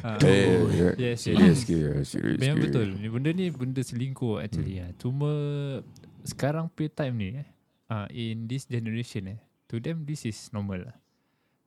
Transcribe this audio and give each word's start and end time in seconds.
Ah. 0.00 0.18
Eh, 0.20 0.94
Yes, 0.96 1.24
serius 1.24 1.60
yes. 1.60 1.66
ke? 1.66 1.78
Serius 2.04 2.38
Memang 2.38 2.58
ke? 2.58 2.64
betul. 2.68 2.88
Ni 2.94 3.08
benda 3.08 3.30
ni 3.30 3.46
benda 3.48 3.80
selingkuh 3.80 4.38
actually 4.38 4.78
hmm. 4.78 4.94
Cuma 4.96 5.30
sekarang 6.22 6.68
play 6.68 6.88
time 6.88 7.14
ni 7.14 7.28
eh, 7.36 7.48
uh, 7.88 8.06
in 8.10 8.44
this 8.44 8.64
generation 8.64 9.32
eh, 9.32 9.40
to 9.66 9.78
them 9.78 10.04
this 10.04 10.24
is 10.24 10.48
normal 10.50 10.84
lah. 10.84 10.96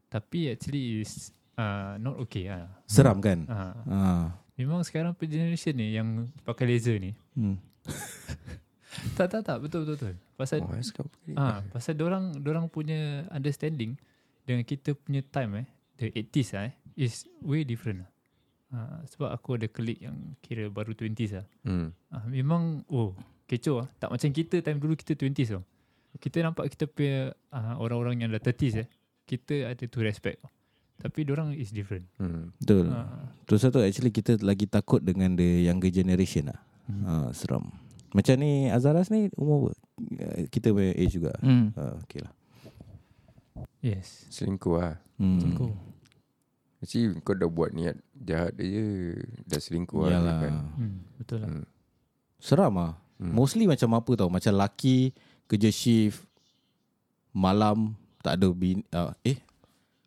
Tapi 0.07 0.51
actually 0.51 1.01
is 1.01 1.31
uh, 1.55 1.95
not 1.97 2.19
okay 2.19 2.47
lah. 2.47 2.67
Seram 2.85 3.19
kan? 3.19 3.47
Uh, 3.47 3.73
Ah. 3.87 4.25
memang 4.53 4.83
sekarang 4.83 5.15
play 5.15 5.25
generation 5.25 5.73
ni 5.73 5.95
yang 5.95 6.27
pakai 6.43 6.67
laser 6.67 6.99
ni. 6.99 7.15
Hmm. 7.33 7.57
Tak 9.15 9.31
tak 9.31 9.41
tak 9.47 9.57
betul 9.63 9.87
betul 9.87 9.95
betul. 9.95 10.15
Pasal 10.35 10.59
Oh, 10.67 10.75
ah 11.39 11.63
pasal 11.71 11.95
orang 12.03 12.35
orang 12.43 12.67
punya 12.67 13.23
understanding 13.31 13.95
dengan 14.43 14.67
kita 14.67 14.91
punya 14.93 15.23
time 15.23 15.63
eh 15.63 15.67
the 15.95 16.07
80s 16.11 16.49
lah 16.51 16.63
eh 16.67 16.73
is 16.99 17.23
way 17.39 17.63
different 17.63 18.03
lah. 18.03 18.10
Uh, 18.71 19.03
sebab 19.03 19.35
aku 19.35 19.59
ada 19.59 19.67
klik 19.67 19.99
yang 19.99 20.15
kira 20.39 20.71
baru 20.71 20.95
20s 20.95 21.35
lah. 21.35 21.45
Hmm. 21.67 21.91
Ah, 22.07 22.23
memang 22.31 22.87
oh 22.87 23.11
kecoh 23.43 23.83
lah. 23.83 23.87
Tak 23.99 24.15
macam 24.15 24.31
kita 24.31 24.63
time 24.63 24.79
dulu 24.79 24.95
kita 24.95 25.11
20s 25.19 25.59
tau. 25.59 25.63
Kita 26.15 26.39
nampak 26.39 26.71
kita 26.71 26.87
punya 26.87 27.35
ah, 27.51 27.75
orang-orang 27.75 28.23
yang 28.23 28.31
dah 28.31 28.39
30s 28.39 28.79
eh. 28.79 28.87
Kita 29.27 29.75
ada 29.75 29.83
to 29.83 29.99
respect. 29.99 30.39
Tapi 31.03 31.27
orang 31.27 31.51
is 31.51 31.75
different. 31.75 32.07
Hmm. 32.15 32.55
Betul. 32.63 32.95
Ah, 32.95 33.27
Terus 33.43 33.59
satu 33.59 33.83
actually 33.83 34.15
kita 34.15 34.39
lagi 34.39 34.71
takut 34.71 35.03
dengan 35.03 35.35
the 35.35 35.67
younger 35.67 35.91
generation 35.91 36.47
lah. 36.47 36.59
Hmm. 36.87 37.03
Ah, 37.03 37.29
seram. 37.35 37.75
Macam 38.15 38.39
ni 38.39 38.71
Azaras 38.71 39.11
ni 39.11 39.27
umur 39.35 39.67
apa? 39.67 39.71
Kita 40.47 40.71
punya 40.71 40.95
age 40.95 41.19
juga. 41.19 41.35
Hmm. 41.43 41.75
Ah, 41.75 41.99
okay 41.99 42.23
lah. 42.23 42.31
yes. 43.83 44.31
Selingkuh 44.31 44.79
lah. 44.79 44.95
Hmm. 45.19 45.59
Kau. 45.59 45.75
Actually 46.81 47.13
kau 47.21 47.31
dah 47.31 47.45
buat 47.45 47.69
niat 47.71 47.93
jahat 48.15 48.57
je. 48.57 49.13
Dah 49.45 49.57
selingkuh 49.57 50.01
lah. 50.03 50.11
Yalah. 50.11 50.37
Kan? 50.39 50.53
Hmm, 50.75 50.95
betul 51.15 51.37
lah. 51.39 51.49
Hmm. 51.51 51.65
Seram 52.37 52.73
ah. 52.75 52.93
Hmm. 53.15 53.31
Mostly 53.31 53.69
macam 53.69 53.93
apa 53.93 54.11
tau 54.17 54.33
Macam 54.33 54.49
laki 54.49 55.13
Kerja 55.45 55.69
shift 55.69 56.25
Malam 57.29 57.93
Tak 58.17 58.33
ada 58.33 58.49
bini 58.49 58.81
uh, 58.89 59.13
Eh 59.21 59.37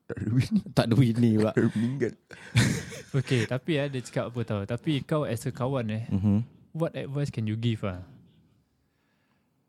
Tak 0.05 0.19
ada 0.19 0.29
bini. 0.29 0.59
Tak 0.75 0.85
ada 0.91 0.95
bini 0.99 1.31
pula 1.39 1.53
Tak 1.55 1.63
ada 1.63 1.71
meninggal. 1.79 2.13
Okay, 3.15 3.47
tapi 3.47 3.79
eh, 3.79 3.87
dia 3.87 4.03
cakap 4.03 4.35
apa 4.35 4.41
tau. 4.43 4.61
Tapi 4.67 5.07
kau 5.07 5.23
as 5.23 5.47
a 5.47 5.55
kawan 5.55 5.87
eh, 5.87 6.11
mm-hmm. 6.11 6.39
what 6.75 6.91
advice 6.99 7.31
can 7.31 7.47
you 7.47 7.55
give 7.55 7.87
ah? 7.87 8.03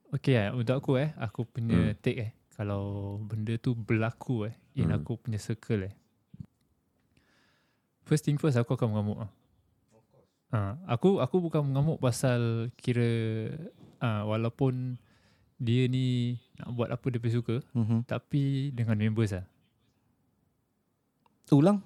Okay 0.09 0.33
eh, 0.33 0.49
untuk 0.49 0.81
aku 0.81 0.97
eh, 0.97 1.13
aku 1.13 1.45
punya 1.45 1.93
Hmm. 1.93 1.97
take 2.02 2.17
eh. 2.17 2.31
Kalau 2.58 2.81
benda 3.21 3.53
tu 3.59 3.77
berlaku 3.77 4.49
eh, 4.49 4.58
in 4.73 4.89
Hmm. 4.89 4.97
aku 4.97 5.21
punya 5.21 5.37
circle 5.37 5.85
eh. 5.85 5.93
First 8.06 8.23
thing 8.23 8.38
first, 8.38 8.56
aku 8.56 8.78
akan 8.78 8.94
mengamuk 8.94 9.25
ah. 9.25 9.31
Ha, 10.53 10.78
aku 10.88 11.20
aku 11.20 11.42
bukan 11.42 11.66
mengamuk 11.66 11.98
pasal 12.00 12.70
kira 12.80 13.50
ah, 14.00 14.23
walaupun 14.30 14.95
dia 15.58 15.89
ni 15.89 16.38
nak 16.61 16.70
buat 16.76 16.89
apa 16.94 17.06
dia 17.11 17.31
suka 17.33 17.59
Mm-hmm. 17.73 18.00
tapi 18.08 18.72
dengan 18.72 18.95
members 18.95 19.36
lah. 19.36 19.45
Ulang 21.52 21.81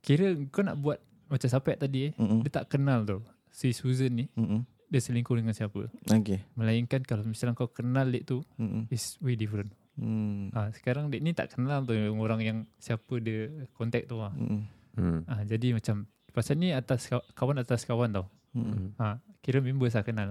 Kira 0.00 0.32
kau 0.48 0.64
nak 0.64 0.80
buat 0.80 0.96
macam 1.28 1.48
Sapek 1.48 1.76
tadi 1.76 2.10
eh, 2.10 2.12
mm-hmm. 2.16 2.40
dia 2.42 2.50
tak 2.50 2.72
kenal 2.72 3.04
tau 3.04 3.20
si 3.52 3.70
Susan 3.76 4.10
ni 4.16 4.26
Mm-hmm. 4.32 4.60
dia 4.90 5.00
selingkuh 5.04 5.36
dengan 5.36 5.54
siapa. 5.54 5.86
Okay 6.08 6.42
Melainkan 6.56 7.04
kalau 7.04 7.22
misalnya 7.22 7.54
kau 7.54 7.68
kenal 7.68 8.08
dek 8.08 8.24
tu 8.26 8.40
mm-hmm. 8.56 8.88
is 8.90 9.20
way 9.20 9.36
different. 9.36 9.70
mm 10.00 10.56
Ah 10.56 10.72
sekarang 10.72 11.12
dek 11.12 11.20
ni 11.20 11.36
tak 11.36 11.52
kenal 11.52 11.84
tu 11.84 11.92
orang 11.94 12.40
yang 12.40 12.58
siapa 12.80 13.20
dia 13.20 13.52
contact 13.76 14.08
tu 14.08 14.18
ah. 14.24 14.32
Mm-hmm. 14.32 14.79
Hmm. 14.94 15.22
Ah 15.26 15.42
jadi 15.42 15.74
macam 15.74 16.06
pasal 16.30 16.58
ni 16.58 16.70
atas 16.70 17.06
kaw- 17.06 17.26
kawan 17.34 17.58
atas 17.62 17.82
kawan 17.84 18.10
tau. 18.10 18.26
Mm-hmm. 18.54 18.98
Ah 18.98 19.18
kira 19.40 19.62
members 19.62 19.94
lah 19.94 20.02
kenal. 20.02 20.30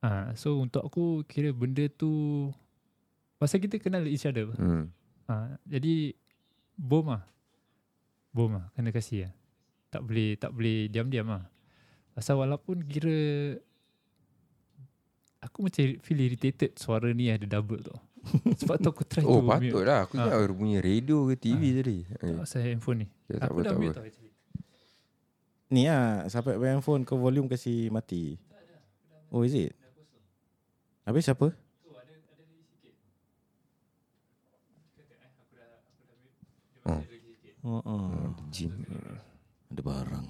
Ah 0.00 0.30
so 0.34 0.58
untuk 0.58 0.82
aku 0.82 1.22
kira 1.26 1.50
benda 1.50 1.84
tu 1.86 2.48
pasal 3.36 3.58
kita 3.58 3.78
kenal 3.78 4.06
each 4.06 4.24
other. 4.24 4.50
Hmm. 4.54 4.90
Ah 5.26 5.58
jadi 5.66 6.14
bom 6.74 7.10
ah. 7.10 7.22
Bom 8.30 8.54
ah 8.54 8.70
kena 8.72 8.90
kasih 8.90 9.28
ah. 9.28 9.32
Tak 9.90 10.06
boleh 10.06 10.38
tak 10.38 10.54
boleh 10.54 10.86
diam-diam 10.86 11.28
ah. 11.30 11.44
Pasal 12.14 12.38
walaupun 12.38 12.86
kira 12.86 13.58
aku 15.40 15.66
macam 15.66 15.82
feel 16.04 16.20
irritated 16.20 16.76
suara 16.76 17.10
ni 17.10 17.32
ada 17.32 17.46
double 17.48 17.80
tau. 17.80 17.98
Sebab 18.60 18.76
tu 18.78 18.88
aku 18.92 19.02
try 19.04 19.24
Oh 19.24 19.40
to 19.40 19.42
mute. 19.42 19.72
patut 19.72 19.84
lah. 19.84 20.04
Aku 20.04 20.14
ingat 20.14 20.36
bunyi 20.50 20.78
radio 20.78 21.24
ke 21.26 21.34
TV 21.34 21.62
tadi. 21.72 21.98
Eh, 22.20 22.36
Pasal 22.36 22.60
handphone 22.64 22.98
ni. 23.02 23.06
ya, 23.26 23.36
tak 23.38 23.48
aku 23.48 23.56
apa, 23.56 23.60
dah 23.60 23.70
tak 23.70 23.78
mute 23.80 23.96
tau 23.96 24.04
actually. 24.04 24.30
Ni 25.70 25.86
lah 25.86 26.26
Sampai 26.26 26.58
main 26.58 26.82
phone 26.82 27.06
Kau 27.06 27.14
volume 27.14 27.46
kasi 27.46 27.86
mati 27.94 28.34
Oh 29.30 29.46
is 29.46 29.54
it 29.54 29.70
Habis 31.06 31.30
siapa 31.30 31.54
Oh, 37.60 37.78
oh. 37.84 38.08
Hmm, 38.10 38.32
Jin. 38.48 38.72
Ada 39.70 39.82
barang 39.84 40.26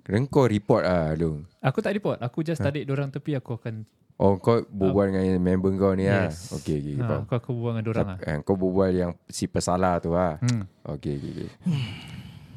Kena 0.00 0.26
kau 0.26 0.48
report 0.48 0.82
lah 0.82 1.12
Long. 1.14 1.44
Aku 1.60 1.78
tak 1.78 1.92
report. 1.92 2.18
Aku 2.18 2.40
just 2.40 2.58
tarik 2.58 2.88
orang 2.88 3.12
tepi 3.12 3.36
aku 3.36 3.54
akan 3.54 3.84
Oh 4.20 4.36
kau 4.36 4.60
berbual 4.68 5.08
dengan 5.08 5.40
member 5.40 5.72
kau 5.74 5.96
ni 5.96 6.04
lah. 6.04 6.28
Yes. 6.28 6.52
Okay, 6.52 6.76
okay, 6.76 6.94
ha, 7.00 7.08
faham. 7.08 7.20
aku 7.24 7.32
aku 7.32 7.50
buang 7.56 7.80
dengan 7.80 7.88
orang 7.90 8.08
ah. 8.12 8.18
Eh, 8.20 8.36
Kau 8.44 8.52
berbual 8.52 8.90
yang 8.92 9.12
si 9.26 9.48
pesalah 9.48 9.96
tu 9.96 10.12
lah. 10.12 10.36
Hmm. 10.44 10.68
Okay, 10.84 11.16
okay, 11.16 11.30
okay. 11.32 11.50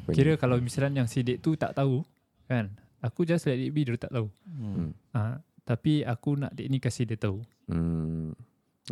Kira 0.16 0.36
kalau 0.36 0.60
misalnya 0.60 1.00
yang 1.00 1.08
si 1.08 1.24
dek 1.24 1.40
tu 1.40 1.56
tak 1.56 1.72
tahu 1.72 2.04
kan. 2.44 2.68
Aku 3.00 3.24
just 3.24 3.44
let 3.44 3.56
it 3.56 3.72
be 3.72 3.80
dia 3.80 3.96
tak 3.96 4.12
tahu. 4.12 4.28
hmm. 4.44 4.92
Ha, 5.12 5.40
tapi 5.64 6.04
aku 6.04 6.36
nak 6.36 6.52
dek 6.52 6.68
ni 6.68 6.76
kasih 6.76 7.04
dia 7.04 7.16
tahu. 7.16 7.40
Hmm. 7.64 8.36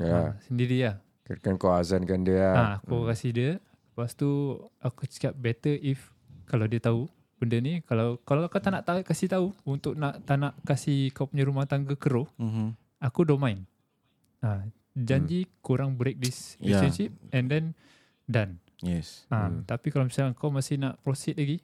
Ya, 0.00 0.32
Ha, 0.32 0.40
sendiri 0.40 0.80
lah. 0.80 0.96
kan 1.44 1.56
kau 1.56 1.72
azankan 1.72 2.24
dia 2.24 2.40
lah. 2.40 2.52
Ha, 2.56 2.64
aku 2.80 3.04
kasih 3.04 3.30
dia. 3.32 3.50
Lepas 3.92 4.16
tu 4.16 4.28
aku 4.80 5.04
cakap 5.04 5.36
better 5.36 5.76
if 5.76 6.08
kalau 6.44 6.64
dia 6.64 6.80
tahu 6.80 7.04
benda 7.42 7.58
ni 7.58 7.82
kalau 7.82 8.22
kalau 8.22 8.46
kau 8.46 8.62
tak 8.62 8.70
nak 8.70 8.86
tahu, 8.86 9.02
kasih 9.02 9.26
tahu 9.26 9.46
untuk 9.66 9.98
nak 9.98 10.22
tak 10.22 10.38
nak 10.38 10.54
kasih 10.62 11.10
kau 11.10 11.26
punya 11.26 11.42
rumah 11.42 11.66
tangga 11.66 11.98
keruh, 11.98 12.30
Mm-hmm. 12.38 12.68
aku 13.02 13.26
don't 13.26 13.42
mind. 13.42 13.66
Ha, 14.40 14.62
janji 14.94 15.50
korang 15.58 15.98
break 15.98 16.18
this 16.18 16.54
Yeah. 16.56 16.78
relationship 16.78 17.10
and 17.30 17.50
then 17.50 17.64
done. 18.30 18.62
Yes 18.82 19.30
Ha, 19.30 19.46
Hmm. 19.46 19.62
Tapi 19.62 19.94
kalau 19.94 20.10
misalnya 20.10 20.34
kau 20.34 20.50
masih 20.50 20.74
nak 20.74 20.98
proceed 21.06 21.38
lagi 21.38 21.62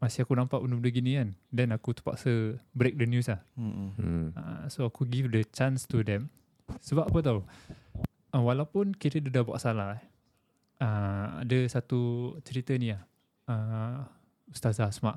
Masih 0.00 0.24
aku 0.24 0.32
nampak 0.32 0.64
benda-benda 0.64 0.88
gini 0.88 1.20
kan 1.20 1.28
Then 1.52 1.76
aku 1.76 1.92
terpaksa 1.92 2.56
break 2.72 2.96
the 2.96 3.04
news 3.04 3.28
lah 3.28 3.44
mm-hmm. 3.52 3.88
Hmm. 4.00 4.26
ha, 4.32 4.42
So 4.72 4.88
aku 4.88 5.04
give 5.04 5.28
the 5.28 5.44
chance 5.44 5.84
to 5.92 6.00
them 6.00 6.32
Sebab 6.80 7.12
apa 7.12 7.18
tau 7.20 7.38
ha, 8.32 8.40
Walaupun 8.40 8.96
kira 8.96 9.20
dia 9.20 9.28
dah 9.28 9.44
buat 9.44 9.60
salah 9.60 10.00
eh, 10.00 10.04
ha, 10.80 10.88
Ada 11.44 11.68
satu 11.68 12.32
cerita 12.40 12.72
ni 12.80 12.88
lah 12.88 13.04
ha, 13.44 13.54
Ustazah 14.54 14.94
Asma. 14.94 15.10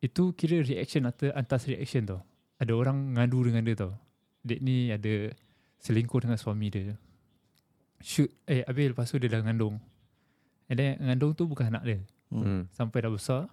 Itu 0.00 0.32
kira 0.32 0.64
reaction 0.64 1.04
atas, 1.04 1.30
atas 1.36 1.68
reaction 1.68 2.08
tau. 2.08 2.20
Ada 2.56 2.72
orang 2.72 3.20
ngadu 3.20 3.52
dengan 3.52 3.62
dia 3.68 3.76
tau. 3.76 3.92
Dek 4.40 4.60
ni 4.64 4.88
ada 4.88 5.32
selingkuh 5.80 6.24
dengan 6.24 6.40
suami 6.40 6.72
dia. 6.72 6.96
Shoot 8.00 8.28
Eh 8.48 8.64
habis 8.64 8.92
lepas 8.92 9.08
tu 9.08 9.20
dia 9.20 9.28
dah 9.28 9.44
ngandung. 9.44 9.76
And 10.68 10.76
then 10.76 11.00
ngandung 11.00 11.36
tu 11.36 11.44
bukan 11.44 11.72
anak 11.72 11.84
dia. 11.84 11.98
Hmm. 12.32 12.68
Sampai 12.72 13.04
dah 13.04 13.12
besar. 13.12 13.48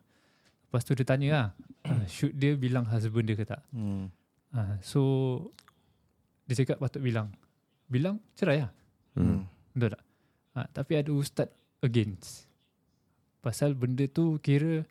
Lepas 0.67 0.87
tu 0.87 0.95
dia 0.95 1.03
tanya 1.03 1.29
lah 1.31 1.47
uh, 1.91 2.03
Shoot 2.07 2.31
dia 2.31 2.55
bilang 2.55 2.87
husband 2.87 3.27
dia 3.27 3.35
ke 3.35 3.43
tak? 3.43 3.59
Mm. 3.75 4.07
uh, 4.55 4.75
So 4.79 5.01
Dia 6.47 6.63
cakap 6.63 6.79
patut 6.79 7.03
bilang. 7.03 7.31
Bilang 7.91 8.19
cerai 8.35 8.63
lah. 8.63 8.71
Hmm. 9.15 9.47
Betul 9.75 9.95
tak? 9.95 10.03
Uh, 10.55 10.67
Tapi 10.71 10.91
ada 10.99 11.11
ustaz 11.15 11.47
against 11.83 12.50
Pasal 13.41 13.73
benda 13.73 14.05
tu 14.07 14.37
kira 14.39 14.85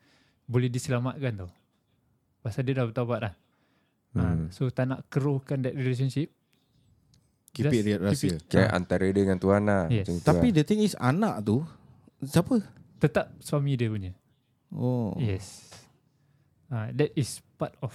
Boleh 0.45 0.69
diselamatkan 0.69 1.47
tau 1.47 1.51
Pasal 2.43 2.67
dia 2.67 2.79
dah 2.79 2.87
bertaubat 2.87 3.21
lah 3.31 3.35
uh, 3.35 3.39
Hmm. 4.21 4.51
So 4.51 4.67
tak 4.75 4.91
nak 4.91 5.07
keruhkan 5.07 5.63
that 5.63 5.79
relationship 5.79 6.35
Keep 7.55 7.71
it 7.71 7.87
Just 7.87 8.03
rahsia 8.03 8.31
Kira 8.51 8.67
antara 8.75 9.07
dia 9.07 9.23
dengan 9.23 9.39
Tuhan 9.39 9.63
lah. 9.63 9.87
Yes. 9.87 10.11
Tapi 10.27 10.51
lah. 10.51 10.55
the 10.59 10.63
thing 10.67 10.83
is 10.83 10.99
Anak 10.99 11.47
tu 11.47 11.63
Siapa 12.27 12.59
Tetap 12.99 13.31
suami 13.39 13.79
dia 13.79 13.87
punya 13.87 14.11
Oh 14.75 15.15
Yes. 15.15 15.71
Uh, 16.71 16.91
that 16.95 17.11
is 17.19 17.43
part 17.59 17.75
of 17.83 17.91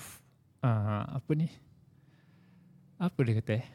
uh, 0.59 1.03
apa 1.15 1.31
ni? 1.31 1.47
Apa 2.99 3.19
dia 3.23 3.33
kata 3.39 3.51
eh? 3.63 3.67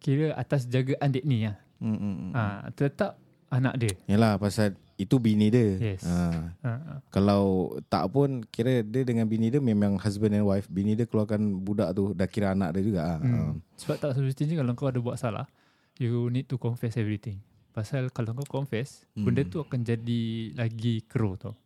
Kira 0.00 0.38
atas 0.38 0.70
jagaan 0.70 1.10
dek 1.10 1.26
ni 1.26 1.44
lah. 1.44 1.58
Mm-mm. 1.82 2.30
Uh, 2.30 2.70
tetap 2.78 3.18
anak 3.50 3.74
dia. 3.80 3.92
Yalah 4.06 4.38
pasal 4.38 4.78
Itu 5.00 5.16
bini 5.16 5.48
dia 5.48 5.80
Yes. 5.80 6.04
ha. 6.04 6.28
Uh, 6.60 6.68
uh, 6.68 6.98
Kalau 7.08 7.42
tak 7.88 8.12
pun 8.12 8.44
Kira 8.44 8.84
dia 8.84 9.02
dengan 9.02 9.24
bini 9.24 9.48
dia 9.48 9.58
Memang 9.58 9.96
husband 9.96 10.32
and 10.32 10.44
wife 10.44 10.68
Bini 10.68 10.92
dia 10.92 11.08
keluarkan 11.08 11.40
budak 11.58 11.96
tu 11.96 12.12
Dah 12.12 12.28
kira 12.28 12.52
anak 12.52 12.76
dia 12.76 12.82
juga 12.84 13.00
ah. 13.06 13.18
hmm. 13.18 13.64
Sebab 13.80 13.96
tak 13.96 14.12
semestinya 14.12 14.60
kalau 14.60 14.72
kau 14.74 14.86
ada 14.86 15.00
buat 15.00 15.16
salah, 15.16 15.48
you 15.96 16.28
need 16.28 16.44
to 16.44 16.56
confess 16.56 16.94
everything. 16.94 17.40
Pasal 17.70 18.10
kalau 18.10 18.36
kau 18.36 18.60
confess, 18.60 19.08
Hmm. 19.12 19.24
benda 19.24 19.40
tu 19.42 19.56
akan 19.58 19.80
jadi 19.80 20.20
lagi 20.52 21.00
keruh 21.04 21.36
tau. 21.36 21.56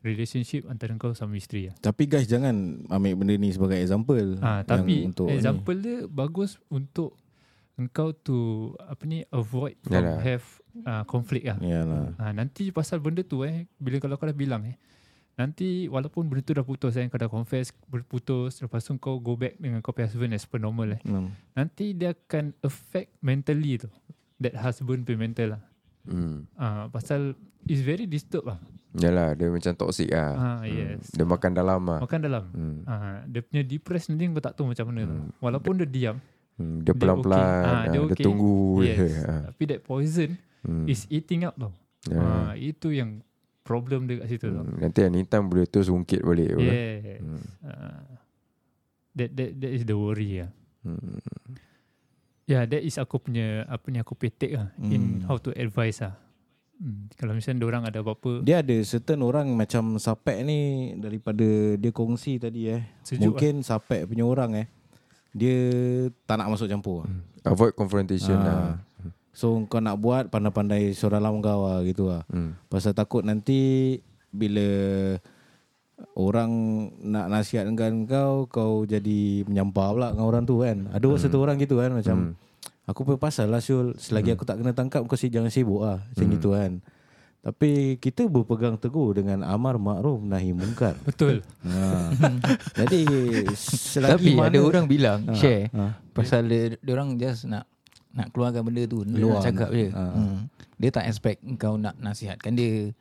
Relationship 0.00 0.68
antara 0.68 0.92
kau 0.94 1.16
sama 1.16 1.34
isteri 1.34 1.66
lah. 1.66 1.74
Tapi 1.80 2.04
guys 2.04 2.28
jangan 2.28 2.52
ambil 2.86 3.16
benda 3.16 3.34
ni 3.34 3.48
sebagai 3.48 3.80
example. 3.80 4.36
Yang 4.36 4.68
tapi 4.68 4.94
untuk 5.02 5.32
example 5.32 5.78
dia 5.80 5.98
bagus 6.04 6.60
untuk 6.68 7.16
engkau 7.74 8.12
to 8.12 8.38
apa 8.78 9.02
ni 9.02 9.24
avoid 9.30 9.74
from 9.80 9.98
Yalah. 9.98 10.20
have 10.20 10.44
uh, 10.76 11.04
conflict 11.04 11.44
lah. 11.44 11.58
Yalah. 11.58 12.14
Ha, 12.16 12.32
nanti 12.32 12.68
pasal 12.68 12.98
benda 12.98 13.22
tu 13.22 13.40
eh 13.40 13.70
bila 13.76 13.96
kalau 13.96 14.14
kau 14.14 14.24
dah 14.24 14.34
bilang 14.34 14.64
eh 14.64 14.74
nanti 15.34 15.86
walaupun 15.86 16.24
benda 16.24 16.42
tu 16.42 16.52
dah 16.52 16.62
putus 16.62 16.94
eh 16.94 17.06
kau 17.06 17.16
dah 17.16 17.26
confess 17.26 17.74
berputus 17.84 18.58
lepas 18.60 18.78
tu 18.80 18.94
kau 18.96 19.18
go 19.18 19.34
back 19.34 19.56
dengan 19.56 19.78
kau 19.78 19.90
punya 19.90 20.06
husband 20.06 20.30
as 20.30 20.44
per 20.44 20.58
normal 20.58 20.90
eh 20.90 21.00
Hmm. 21.02 21.34
nanti 21.52 21.90
dia 21.90 22.12
akan 22.12 22.54
affect 22.60 23.10
mentally 23.18 23.74
tu 23.76 23.90
that 24.36 24.54
husband 24.56 25.02
punya 25.02 25.18
mental 25.20 25.48
lah 25.52 25.62
Hmm. 26.04 26.44
ha, 26.52 26.86
pasal 26.86 27.32
is 27.64 27.80
very 27.80 28.04
disturbed 28.04 28.46
lah 28.46 28.60
Yalah, 28.94 29.34
dia 29.34 29.50
macam 29.50 29.74
toxic 29.74 30.06
lah. 30.06 30.30
ha, 30.30 30.48
Hmm. 30.56 30.68
yes 30.68 31.10
Dia 31.10 31.24
makan 31.24 31.50
dalam 31.50 31.82
lah. 31.82 31.98
makan 31.98 32.20
dalam 32.20 32.44
Hmm. 32.46 32.78
ha, 32.84 32.94
dia 33.24 33.40
punya 33.40 33.62
depressed 33.64 34.08
nanti 34.08 34.28
kau 34.28 34.38
tak 34.40 34.54
tahu 34.54 34.70
macam 34.70 34.86
mana 34.86 35.00
tu 35.02 35.16
Hmm. 35.16 35.30
walaupun 35.40 35.74
dia 35.76 35.88
diam 35.88 36.16
Hmm. 36.54 36.78
Dia 36.78 36.86
Dia 36.86 36.94
pelan-pelan. 36.94 37.42
okay. 37.42 37.66
Ah, 37.66 37.82
dia 37.82 37.90
dia, 37.90 38.00
okay. 38.06 38.22
tunggu. 38.22 38.54
yes. 38.78 38.98
Ah. 39.26 39.42
tapi 39.50 39.62
that 39.66 39.80
poison 39.82 40.30
Hmm. 40.64 40.88
is 40.88 41.04
eating 41.08 41.44
up 41.44 41.54
tau 41.54 41.72
Ya. 42.04 42.20
ha, 42.20 42.52
itu 42.52 42.92
yang 42.92 43.24
problem 43.60 44.04
dia 44.04 44.20
kat 44.20 44.28
situ 44.28 44.48
tau 44.48 44.60
Hmm. 44.60 44.76
Nanti 44.76 45.00
anytime 45.02 45.46
boleh 45.46 45.64
terus 45.64 45.88
ungkit 45.88 46.20
balik. 46.20 46.52
yes 46.58 47.20
Hmm. 47.20 47.40
uh, 47.62 48.00
that 49.14 49.30
that 49.30 49.50
that 49.56 49.70
is 49.70 49.84
the 49.84 49.94
worry 49.94 50.40
lah 50.40 50.50
Hmm. 50.80 51.16
Yeah, 52.44 52.68
that 52.68 52.84
is 52.84 53.00
aku 53.00 53.16
punya 53.18 53.64
apa 53.64 53.88
ni 53.88 53.96
aku 53.96 54.12
take 54.20 54.52
lah 54.52 54.68
hmm. 54.76 54.92
in 54.92 55.02
how 55.24 55.40
to 55.40 55.48
advise 55.54 56.04
lah. 56.04 56.12
Hmm. 56.76 57.08
Kalau 57.16 57.32
misalnya 57.32 57.64
orang 57.64 57.86
ada 57.86 58.04
apa-apa 58.04 58.42
Dia 58.42 58.60
ada 58.60 58.76
certain 58.84 59.22
orang 59.22 59.48
macam 59.48 59.96
Sapek 59.96 60.44
ni 60.44 60.58
daripada 60.98 61.46
dia 61.72 61.88
kongsi 61.88 62.36
tadi 62.36 62.68
eh. 62.68 62.82
sejuk 63.00 63.32
Mungkin 63.32 63.62
Sapek 63.62 64.04
punya 64.04 64.26
orang 64.26 64.60
eh. 64.60 64.66
Dia 65.30 65.56
tak 66.26 66.36
nak 66.36 66.52
masuk 66.52 66.68
campur. 66.68 67.08
Hmm. 67.08 67.22
Avoid 67.42 67.72
confrontation 67.72 68.36
Ah. 68.36 68.44
lah. 68.44 68.62
So 69.34 69.66
kau 69.66 69.82
nak 69.82 69.98
buat 69.98 70.30
pandai-pandai 70.30 70.94
suara 70.94 71.18
dalam 71.18 71.42
kau 71.42 71.66
lah 71.66 71.82
gitu 71.82 72.06
lah. 72.06 72.22
Hmm. 72.30 72.54
Pasal 72.66 72.94
takut 72.94 73.20
nanti 73.20 73.98
bila 74.30 74.62
orang 76.14 76.50
nak 77.02 77.26
nasihatkan 77.28 78.06
kau, 78.06 78.46
kau 78.46 78.72
jadi 78.82 79.42
menyampah 79.44 79.88
pula 79.90 80.08
dengan 80.10 80.26
orang 80.26 80.44
tu 80.44 80.62
kan. 80.62 80.86
Ada 80.90 81.06
hmm. 81.06 81.18
satu 81.20 81.36
orang 81.38 81.56
gitu 81.58 81.78
kan 81.78 81.90
macam 81.90 82.16
Hmm. 82.16 82.32
aku 82.86 83.00
pun 83.02 83.16
pasal 83.16 83.50
lah 83.50 83.58
Syul. 83.58 83.94
Selagi 83.96 84.30
aku 84.30 84.42
tak 84.42 84.58
kena 84.58 84.70
tangkap 84.70 85.02
kau 85.02 85.14
si 85.14 85.26
jangan 85.28 85.50
sibuk 85.50 85.82
lah. 85.82 85.98
Macam 86.02 86.26
Hmm. 86.26 86.34
gitu 86.34 86.48
kan. 86.54 86.72
Tapi 87.44 88.00
kita 88.00 88.24
berpegang 88.24 88.80
teguh 88.80 89.12
dengan 89.12 89.44
amar 89.44 89.76
makruf 89.76 90.16
nahi 90.16 90.56
mungkar. 90.56 90.96
betul. 91.08 91.44
ha. 91.60 92.08
Jadi 92.74 93.04
selagi 93.92 94.14
Tapi 94.16 94.30
mana 94.32 94.48
ada 94.48 94.60
orang 94.62 94.86
bilang 94.88 95.28
Ha, 95.28 95.36
share 95.36 95.68
ha. 95.74 95.92
pasal 96.16 96.48
dia, 96.48 96.78
dia 96.78 96.92
orang 96.94 97.18
just 97.18 97.44
nak 97.44 97.68
nak 98.14 98.30
keluarkan 98.30 98.62
benda 98.62 98.82
tu, 98.84 99.02
dia 99.02 99.18
Luar 99.18 99.34
nak 99.34 99.44
cakap 99.44 99.68
nak. 99.68 99.76
je. 99.76 99.86
Ha. 99.90 100.02
Hmm. 100.08 100.38
Dia 100.74 100.90
tak 100.90 101.04
expect 101.04 101.38
kau 101.56 101.74
nak 101.74 101.94
nasihatkan 101.96 102.54
dia. 102.54 102.94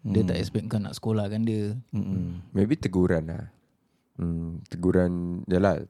Dia 0.00 0.20
Hmm. 0.20 0.28
tak 0.28 0.36
expect 0.36 0.64
kau 0.66 0.78
nak 0.78 0.92
sekolahkan 0.92 1.40
dia. 1.42 1.74
Mm-mm. 1.90 2.44
Maybe 2.52 2.74
teguran 2.74 3.24
lah. 3.26 3.48
Hmm. 4.14 4.60
Teguran. 4.66 5.42
Yalah. 5.44 5.82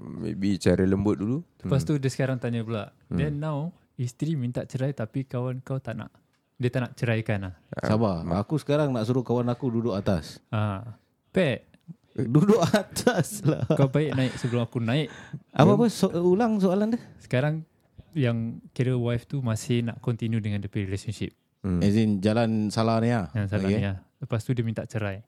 Maybe 0.00 0.56
cara 0.56 0.82
lembut 0.82 1.16
dulu. 1.16 1.42
Lepas 1.58 1.82
tu 1.82 1.94
dia 1.94 2.08
sekarang 2.08 2.36
tanya 2.36 2.60
pula. 2.60 2.94
Hmm. 3.08 3.16
Then 3.16 3.34
now 3.36 3.70
isteri 3.94 4.32
minta 4.32 4.62
cerai 4.62 4.90
tapi 4.90 5.24
kawan 5.24 5.60
kau 5.60 5.76
tak 5.76 5.96
nak. 5.96 6.10
Dia 6.56 6.68
tak 6.68 6.80
nak 6.82 6.92
ceraikan 6.94 7.38
lah. 7.42 7.54
Sabar. 7.80 8.20
Aku 8.38 8.56
sekarang 8.56 8.92
nak 8.92 9.02
suruh 9.02 9.22
kawan 9.22 9.48
aku 9.48 9.68
duduk 9.70 9.92
atas. 9.92 10.38
Ha. 10.50 10.84
Pet, 11.30 11.64
Duduk 12.10 12.58
atas 12.74 13.40
lah. 13.40 13.64
kau 13.70 13.86
baik 13.86 14.12
naik 14.12 14.34
sebelum 14.34 14.60
aku 14.60 14.76
naik. 14.76 15.08
Apa 15.50 15.72
apa 15.72 15.84
so, 15.86 16.10
ulang 16.12 16.58
soalan 16.58 16.92
dia? 16.92 17.00
Sekarang 17.16 17.64
yang 18.12 18.36
kira 18.70 18.92
wife 18.92 19.24
tu 19.24 19.38
masih 19.38 19.82
nak 19.82 19.98
continue 19.98 20.38
dengan 20.38 20.62
punya 20.62 20.86
relationship. 20.86 21.34
Hmm. 21.60 21.78
As 21.78 21.92
in 21.92 22.18
jalan 22.18 22.68
salah 22.68 22.98
ni 22.98 23.10
lah. 23.10 23.28
Yang 23.32 23.46
salah 23.48 23.68
okay. 23.68 23.76
ni 23.76 23.84
lah. 23.84 23.96
Lepas 24.18 24.40
tu 24.42 24.50
dia 24.50 24.62
minta 24.62 24.82
cerai. 24.84 25.20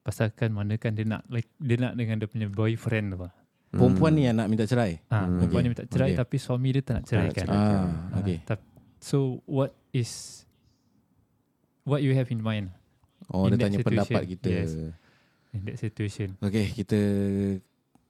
Pasalkan 0.00 0.50
mana 0.50 0.74
kan 0.76 0.92
dia 0.92 1.02
nak 1.02 1.26
like, 1.26 1.50
dia 1.56 1.76
nak 1.76 1.94
dengan 1.94 2.18
dia 2.18 2.26
punya 2.26 2.46
boyfriend 2.46 3.14
tu 3.14 3.18
lah. 3.22 3.34
Perempuan 3.66 4.14
ni 4.14 4.24
yang 4.24 4.34
nak 4.34 4.46
minta 4.46 4.64
cerai. 4.64 5.02
Ha, 5.10 5.18
Hmm. 5.20 5.36
perempuan 5.36 5.60
Okay. 5.60 5.62
ni 5.62 5.70
minta 5.70 5.84
cerai 5.84 6.08
Okay. 6.08 6.18
tapi 6.18 6.36
suami 6.36 6.68
dia 6.70 6.82
tak 6.82 6.94
nak 6.94 7.04
cerai. 7.04 7.28
Ah, 7.44 7.52
Ah, 7.52 7.86
okay. 8.16 8.38
tap- 8.42 8.66
so 8.98 9.42
what 9.44 9.74
is 9.90 10.42
what 11.82 12.00
you 12.00 12.12
have 12.12 12.30
in 12.30 12.40
mind 12.40 12.70
Oh, 13.26 13.46
In 13.46 13.54
dia 13.54 13.66
tanya 13.66 13.82
situation, 13.82 14.06
pendapat 14.06 14.22
kita. 14.28 14.48
yes. 14.48 14.70
in 15.50 15.60
that 15.64 15.76
situation? 15.76 16.28
Okay, 16.38 16.70
kita 16.70 16.98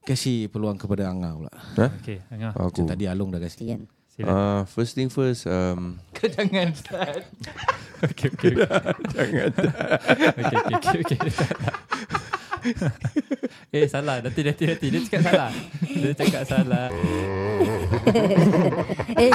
kasih 0.03 0.45
peluang 0.47 0.77
kepada 0.77 1.09
Angah 1.09 1.33
pula. 1.33 1.51
Okay, 1.99 2.21
Angah, 2.29 2.53
Aku. 2.53 2.69
Macam 2.69 2.85
tadi 2.87 3.05
Along 3.07 3.29
dah 3.31 3.41
kasih. 3.41 3.59
Sian. 3.65 3.81
Sila. 4.17 4.33
Uh, 4.33 4.65
first 4.65 4.97
thing 4.97 5.09
first. 5.13 5.45
Um, 5.45 6.01
Kau 6.17 6.25
jangan 6.25 6.73
start. 6.73 7.23
okay, 8.01 8.33
okay. 8.33 8.53
Jangan. 9.13 9.51
okay, 9.53 10.57
okay, 10.57 10.99
okay, 11.05 11.17
okay. 11.21 11.31
eh, 13.77 13.85
salah. 13.85 14.17
Nanti, 14.25 14.41
nanti, 14.41 14.63
nanti. 14.65 14.85
Dia 14.89 15.01
cakap 15.05 15.21
salah. 15.29 15.51
Dia 15.85 16.11
cakap 16.17 16.43
salah. 16.49 16.87
Eh, 19.17 19.33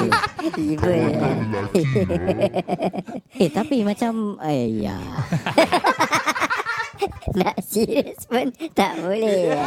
tiba 0.54 0.94
Eh, 3.36 3.50
tapi 3.50 3.82
macam 3.82 4.38
eh 4.46 4.86
ya. 4.86 4.98
Nak 7.34 7.56
serius 7.62 8.24
pun 8.30 8.54
tak 8.74 8.96
boleh. 9.02 9.58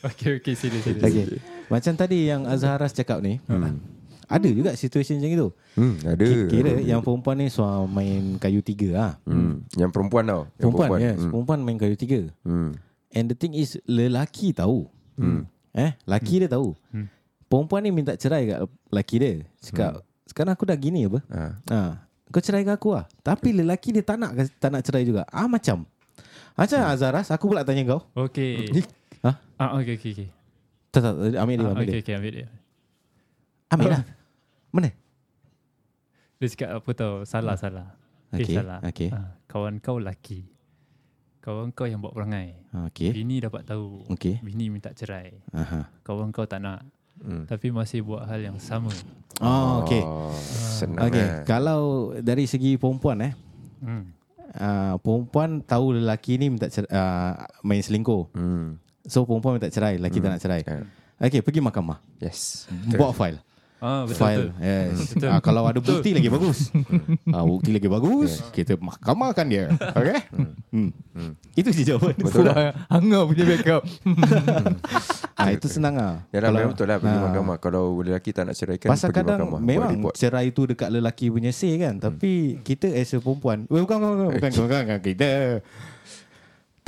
Okay, 0.00 0.40
okay. 0.40 0.54
Sila, 0.56 0.78
sila. 0.80 1.00
Okay. 1.04 1.40
Macam 1.68 1.92
tadi 1.94 2.26
yang 2.26 2.48
Azharas 2.48 2.90
cakap 2.96 3.20
ni, 3.20 3.38
hmm. 3.46 3.78
ada 4.26 4.48
juga 4.50 4.74
situasi 4.74 5.20
macam 5.20 5.30
itu. 5.30 5.48
Hmm, 5.76 5.94
ada. 6.02 6.26
Kira 6.48 6.72
yang 6.82 7.04
perempuan 7.04 7.36
ni 7.38 7.46
suam 7.52 7.86
main 7.90 8.40
kayu 8.40 8.64
tiga 8.64 8.88
lah. 8.96 9.12
Hmm. 9.28 9.62
Yang 9.76 9.90
perempuan 9.92 10.24
tau. 10.26 10.42
Yang 10.56 10.70
Perempuan, 10.72 10.98
yes. 10.98 11.18
Hmm. 11.20 11.30
Perempuan 11.30 11.58
main 11.62 11.78
kayu 11.78 11.94
tiga. 11.94 12.20
Hmm. 12.42 12.72
And 13.10 13.26
the 13.30 13.36
thing 13.36 13.54
is, 13.54 13.78
lelaki 13.86 14.54
tahu. 14.54 14.88
Hmm. 15.18 15.46
Eh, 15.74 15.94
laki 16.08 16.42
dia 16.42 16.48
tahu. 16.50 16.74
Hmm. 16.90 17.06
Perempuan 17.50 17.82
ni 17.82 17.90
minta 17.90 18.14
cerai 18.14 18.46
kat 18.46 18.58
lelaki 18.90 19.16
dia. 19.18 19.32
Cakap, 19.58 20.06
sekarang 20.26 20.54
aku 20.54 20.64
dah 20.66 20.78
gini 20.78 21.10
apa? 21.10 21.18
Ha. 21.34 21.42
Ha, 21.66 21.80
kau 22.30 22.38
cerai 22.38 22.62
ke 22.62 22.70
aku 22.70 22.94
lah. 22.94 23.10
Tapi 23.26 23.50
lelaki 23.58 23.90
dia 23.90 24.06
tak 24.06 24.22
nak 24.22 24.38
tak 24.62 24.70
nak 24.70 24.82
cerai 24.86 25.02
juga. 25.02 25.26
Ah 25.26 25.50
macam. 25.50 25.82
Macam 26.54 26.78
hmm. 26.78 26.92
Azaras, 26.92 27.28
aku 27.28 27.44
pula 27.46 27.62
tanya 27.62 27.82
kau. 27.86 28.00
Okay. 28.28 28.68
Ha? 29.22 29.30
Ah, 29.56 29.76
okay, 29.76 29.94
okay, 29.94 30.10
okay. 30.12 30.28
Tak, 30.90 31.00
tak, 31.02 31.14
ambil 31.36 31.54
dia, 31.54 31.64
Ah, 31.64 31.70
ambil 31.70 31.84
okay, 31.84 31.92
dia. 31.92 32.02
okay, 32.02 32.14
ambil 32.16 32.32
dia. 32.32 32.46
Ambil 33.68 33.88
lah. 33.90 34.02
Mana? 34.74 34.90
Dia 36.36 36.46
cakap 36.48 36.70
apa 36.80 36.90
tau, 36.92 37.12
salah, 37.24 37.54
salah. 37.54 37.88
Eh, 38.32 38.40
Okay, 38.40 38.54
salah. 38.56 38.78
okay. 38.80 39.10
Ah, 39.10 39.34
kawan 39.44 39.78
kau 39.78 39.98
laki. 39.98 40.46
Kawan 41.40 41.72
kau 41.72 41.84
yang 41.84 41.98
buat 41.98 42.12
perangai. 42.12 42.52
Okay. 42.92 43.10
Bini 43.10 43.40
dapat 43.40 43.64
tahu. 43.64 44.04
Okay. 44.12 44.38
Bini 44.38 44.68
minta 44.68 44.92
cerai. 44.92 45.40
Aha. 45.50 45.88
Kawan 46.04 46.30
kau 46.30 46.44
tak 46.44 46.60
nak. 46.60 46.84
Hmm. 47.20 47.44
Tapi 47.44 47.68
masih 47.68 48.00
buat 48.00 48.24
hal 48.24 48.40
yang 48.40 48.56
sama. 48.56 48.92
Oh, 49.40 49.80
okay. 49.82 50.00
Oh, 50.00 50.32
senang 50.32 51.08
Okay, 51.08 51.20
eh. 51.20 51.44
kalau 51.44 52.12
dari 52.16 52.44
segi 52.44 52.76
perempuan 52.76 53.20
eh, 53.22 53.32
Hmm. 53.80 54.12
Uh, 54.56 54.94
perempuan 54.98 55.62
tahu 55.62 55.98
lelaki 55.98 56.40
ni 56.40 56.50
minta 56.50 56.66
cerai, 56.66 56.90
uh, 56.90 57.34
main 57.62 57.82
selingkuh. 57.82 58.32
Hmm. 58.34 58.78
So 59.06 59.26
perempuan 59.26 59.58
minta 59.58 59.70
cerai, 59.70 59.98
lelaki 59.98 60.18
Hmm. 60.18 60.24
tak 60.26 60.32
nak 60.34 60.42
cerai. 60.42 60.62
Ya. 60.64 60.82
Okay, 61.20 61.44
pergi 61.44 61.60
mahkamah. 61.60 62.00
Yes. 62.16 62.64
Buat 62.96 63.12
file. 63.12 63.38
Ah, 63.80 64.04
betul, 64.04 64.20
file. 64.20 64.46
betul. 64.52 64.60
Yes. 64.60 64.96
Betul. 65.16 65.28
Ah, 65.32 65.40
kalau 65.40 65.62
ada 65.64 65.80
bukti 65.80 66.12
lagi 66.12 66.28
bagus. 66.28 66.68
ah, 67.34 67.44
bukti 67.48 67.70
lagi 67.72 67.88
bagus, 67.88 68.44
kita 68.52 68.76
mahkamahkan 68.76 69.46
dia. 69.48 69.72
Okay? 69.72 70.20
Hmm. 70.68 70.92
Hmm. 71.16 71.32
Itu 71.56 71.72
je 71.72 71.88
jawapan. 71.88 72.12
Betul 72.28 72.44
lah. 72.44 72.76
Hanga 72.92 73.24
punya 73.24 73.44
backup. 73.48 73.82
ah, 75.40 75.48
itu 75.48 75.66
senang 75.72 75.96
ah. 75.96 76.14
Ya 76.28 76.44
lah, 76.44 76.52
memang 76.52 76.76
betul 76.76 76.86
lah 76.92 77.00
pergi 77.00 77.16
ah, 77.16 77.22
mahkamah. 77.24 77.56
Kalau 77.56 77.84
lelaki 78.04 78.30
tak 78.36 78.52
nak 78.52 78.56
ceraikan, 78.60 78.88
Pasal 78.92 79.08
pergi 79.16 79.24
kadang 79.24 79.48
mahkamah. 79.48 79.58
buat 79.58 79.64
memang 79.64 79.90
report. 79.96 80.14
cerai 80.20 80.46
itu 80.52 80.62
dekat 80.68 80.88
lelaki 80.92 81.26
punya 81.32 81.50
say 81.50 81.72
kan. 81.80 81.96
Tapi 81.96 82.60
kita 82.60 82.92
as 82.92 83.16
a 83.16 83.18
perempuan, 83.18 83.64
bukan 83.64 83.84
bukan 83.88 83.96
bukan, 83.96 84.28
bukan, 84.28 84.50
bukan, 84.60 84.80
bukan 84.84 85.00
kita. 85.00 85.30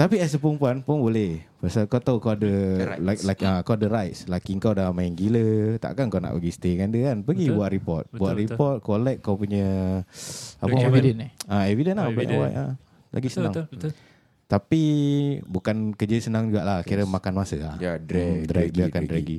Tapi 0.03 0.19
as 0.19 0.35
a 0.35 0.39
perempuan 0.43 0.83
pun 0.83 0.99
boleh. 0.99 1.47
Pasal 1.63 1.87
kau 1.87 2.03
tahu 2.03 2.19
kau 2.19 2.35
ada 2.35 2.51
like, 2.99 3.23
like, 3.23 3.39
ah, 3.47 3.63
kau 3.63 3.79
ada 3.79 3.87
rights. 3.87 4.27
Laki 4.27 4.59
kau 4.59 4.75
dah 4.75 4.91
main 4.91 5.15
gila, 5.15 5.79
takkan 5.79 6.11
kau 6.11 6.19
nak 6.19 6.35
pergi 6.35 6.51
stay 6.51 6.75
dengan 6.75 6.91
dia 6.91 7.15
kan. 7.15 7.23
Pergi 7.23 7.47
Betul. 7.47 7.55
buat 7.55 7.71
report. 7.71 8.05
Betul, 8.11 8.19
buat 8.19 8.35
betul. 8.35 8.43
report, 8.51 8.77
collect 8.83 9.19
kau 9.23 9.39
punya 9.39 9.67
apa 10.59 10.75
Evident 10.75 11.19
eh. 11.23 11.31
Ah, 11.47 11.71
evidence 11.71 11.95
lah. 11.95 12.11
Black 12.11 12.19
and 12.19 12.35
evidence. 12.35 12.43
white, 12.43 12.57
ah. 12.59 12.73
Lagi 13.15 13.29
Betul, 13.31 13.31
senang. 13.31 13.53
betul, 13.55 13.65
betul. 13.71 13.91
Tapi 14.51 14.83
bukan 15.47 15.77
kerja 15.95 16.17
senang 16.19 16.51
juga 16.51 16.67
lah. 16.67 16.79
Kira 16.83 17.07
makan 17.07 17.33
masa 17.39 17.57
lah. 17.63 17.77
Ya, 17.79 17.95
drag, 17.95 18.27
Hmm, 18.27 18.43
drag 18.43 18.69
dia 18.75 18.75
draggy, 18.75 18.91
akan 18.91 19.03
draggy. 19.07 19.39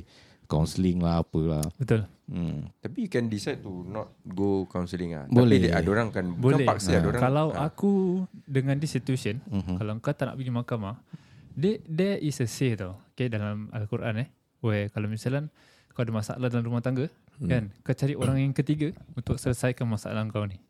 Counselling 0.54 1.02
lah 1.02 1.18
apalah. 1.20 1.66
Betul. 1.74 2.06
Hmm. 2.24 2.70
Tapi 2.78 3.04
you 3.04 3.10
can 3.10 3.26
decide 3.26 3.60
to 3.60 3.84
not 3.84 4.14
go 4.24 4.64
counselling 4.70 5.12
ah. 5.12 5.26
Boleh. 5.26 5.58
Tapi 5.60 5.68
dia, 5.68 5.76
ada 5.76 5.88
orang 5.90 6.08
kan 6.08 6.24
Boleh. 6.30 6.62
bukan 6.62 6.70
paksa 6.70 6.90
ada 6.96 7.10
orang. 7.10 7.20
Kalau 7.20 7.46
ah. 7.52 7.66
aku 7.66 7.92
dengan 8.46 8.78
this 8.78 8.94
situation, 8.94 9.42
Mhm. 9.50 9.76
kalau 9.76 9.92
kau 9.98 10.14
tak 10.14 10.30
nak 10.30 10.36
pergi 10.38 10.52
mahkamah, 10.54 10.96
there, 11.52 11.82
there 11.84 12.16
is 12.16 12.38
a 12.38 12.46
say 12.46 12.72
tau. 12.72 12.96
Okay, 13.12 13.26
dalam 13.26 13.68
Al-Quran 13.74 14.24
eh. 14.24 14.28
Where 14.62 14.88
kalau 14.88 15.10
misalnya 15.10 15.50
kau 15.92 16.00
ada 16.00 16.14
masalah 16.14 16.46
dalam 16.48 16.64
rumah 16.64 16.80
tangga, 16.80 17.10
Hmm. 17.34 17.50
kan, 17.50 17.62
kau 17.82 17.92
cari 17.92 18.14
orang 18.14 18.38
yang 18.40 18.54
ketiga 18.54 18.94
untuk 19.12 19.36
selesaikan 19.36 19.84
masalah 19.84 20.22
kau 20.30 20.46
ni. 20.46 20.62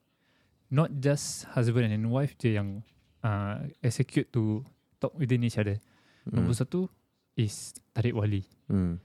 Not 0.72 0.96
just 0.98 1.44
husband 1.52 1.92
and 1.92 2.08
wife 2.08 2.34
je 2.40 2.56
yang 2.56 2.80
uh, 3.20 3.62
execute 3.78 4.32
to 4.32 4.64
talk 4.98 5.12
within 5.14 5.44
each 5.44 5.54
other. 5.54 5.78
Hmm. 6.26 6.40
Nombor 6.40 6.56
satu 6.56 6.88
is 7.36 7.76
tarik 7.92 8.16
wali. 8.16 8.42
Hmm. 8.66 8.98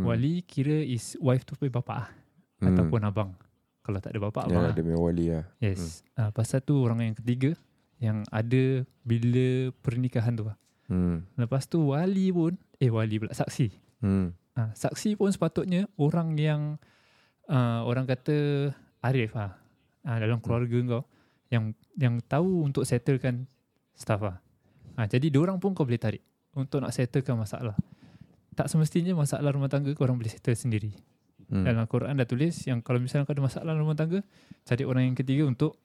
Hmm. 0.00 0.08
Wali 0.08 0.40
kira 0.42 0.80
is 0.80 1.14
wife 1.20 1.44
tu 1.44 1.52
pergi 1.54 1.68
bapak 1.70 1.96
ah, 1.96 2.08
Hmm. 2.60 2.72
ataupun 2.72 3.00
abang. 3.04 3.30
Kalau 3.80 3.98
tak 4.00 4.12
ada 4.12 4.20
bapak, 4.20 4.44
Ya, 4.48 4.52
abang. 4.52 4.62
lah, 4.64 4.70
ah. 4.70 4.74
dia 4.76 4.84
punya 4.84 5.00
wali 5.00 5.26
lah. 5.32 5.44
Yes. 5.60 6.04
Hmm. 6.16 6.28
Uh, 6.28 6.30
pasal 6.32 6.60
tu 6.60 6.76
orang 6.80 7.00
yang 7.04 7.16
ketiga 7.16 7.50
yang 7.96 8.24
ada 8.28 8.84
bila 9.02 9.48
pernikahan 9.80 10.36
tu. 10.36 10.44
lah. 10.44 10.56
Hmm. 10.88 11.24
Lepas 11.36 11.64
tu 11.64 11.92
wali 11.92 12.28
pun, 12.28 12.56
eh 12.76 12.88
wali 12.88 13.16
pula 13.16 13.32
saksi. 13.32 13.68
Hmm. 14.00 14.32
Uh, 14.56 14.70
saksi 14.72 15.16
pun 15.16 15.28
sepatutnya 15.30 15.84
orang 15.96 16.36
yang 16.36 16.80
uh, 17.48 17.80
orang 17.84 18.04
kata 18.04 18.68
arif 19.00 19.32
ah 19.32 19.56
uh, 20.04 20.16
dalam 20.20 20.42
keluarga 20.42 20.76
hmm. 20.76 20.88
kau 20.90 21.02
yang 21.48 21.64
yang 21.96 22.18
tahu 22.20 22.66
untuk 22.66 22.84
settlekan 22.84 23.48
stuff 23.94 24.20
ah. 24.22 24.36
Uh, 24.98 25.06
jadi 25.08 25.32
orang 25.38 25.56
pun 25.56 25.72
kau 25.72 25.86
boleh 25.86 26.00
tarik 26.00 26.20
untuk 26.52 26.82
nak 26.82 26.92
settlekan 26.92 27.38
masalah. 27.38 27.78
Tak 28.54 28.66
semestinya 28.66 29.14
masalah 29.14 29.54
rumah 29.54 29.70
tangga 29.70 29.94
kau 29.94 30.04
orang 30.04 30.18
boleh 30.18 30.32
settle 30.32 30.58
sendiri. 30.58 30.92
Hmm. 31.50 31.66
Dalam 31.66 31.86
Quran 31.90 32.14
dah 32.14 32.26
tulis 32.26 32.54
yang 32.70 32.78
kalau 32.82 33.02
misalnya 33.02 33.26
kau 33.26 33.34
ada 33.34 33.42
masalah 33.42 33.74
rumah 33.74 33.98
tangga, 33.98 34.22
cari 34.62 34.86
orang 34.86 35.10
yang 35.10 35.16
ketiga 35.18 35.46
untuk 35.46 35.78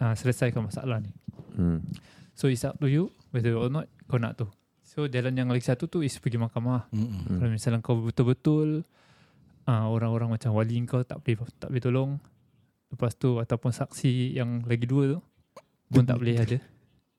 uh, 0.00 0.14
selesaikan 0.16 0.64
masalah 0.64 1.00
ni. 1.04 1.12
Hmm. 1.56 1.84
So 2.32 2.48
it's 2.48 2.64
up 2.64 2.80
to 2.80 2.88
you 2.88 3.12
whether 3.34 3.52
or 3.58 3.68
not 3.68 3.90
kau 4.08 4.16
nak 4.16 4.40
tu. 4.40 4.48
So 4.80 5.04
jalan 5.04 5.36
yang 5.36 5.52
lagi 5.52 5.68
satu 5.68 5.90
tu 5.90 6.00
is 6.00 6.16
pergi 6.16 6.40
mahkamah. 6.40 6.88
Hmm. 6.88 7.04
Hmm. 7.04 7.38
Kalau 7.40 7.50
misalnya 7.52 7.80
kau 7.84 8.00
betul-betul 8.00 8.88
uh, 9.68 9.86
orang-orang 9.92 10.32
macam 10.32 10.56
wali 10.56 10.80
kau 10.88 11.04
tak 11.04 11.20
boleh 11.20 11.36
tak 11.60 11.68
boleh 11.68 11.82
tolong. 11.84 12.10
Lepas 12.88 13.12
tu 13.20 13.36
ataupun 13.36 13.68
saksi 13.68 14.40
yang 14.40 14.64
lagi 14.64 14.88
dua 14.88 15.18
tu 15.18 15.20
pun 15.92 16.04
tak 16.08 16.16
boleh 16.16 16.40
ada. 16.40 16.58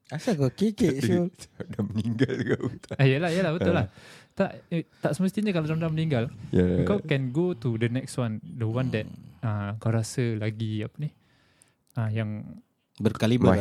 Asal 0.10 0.34
kau 0.42 0.50
kekek 0.50 0.98
Syul 1.06 1.30
Dah 1.70 1.86
meninggal 1.86 2.34
kau. 2.58 2.66
Ah, 2.98 3.06
yalah, 3.06 3.30
yalah 3.30 3.54
betul 3.54 3.78
lah. 3.78 3.86
Tak 4.40 4.52
eh, 4.72 4.88
tak 5.04 5.12
semestinya 5.12 5.52
kalau 5.52 5.68
orang 5.68 5.84
dah 5.84 5.92
meninggal, 5.92 6.24
Ya. 6.56 6.88
kau 6.88 7.04
can 7.04 7.36
go 7.36 7.52
to 7.52 7.76
the 7.76 7.92
next 7.92 8.16
one, 8.16 8.40
the 8.40 8.64
one 8.64 8.88
that 8.90 9.04
uh, 9.44 9.76
kau 9.76 9.92
rasa 9.92 10.40
lagi 10.40 10.80
apa 10.80 10.96
ni? 10.96 11.12
Uh, 12.00 12.08
yang 12.08 12.30
Berkaliber 13.00 13.56
lah. 13.56 13.60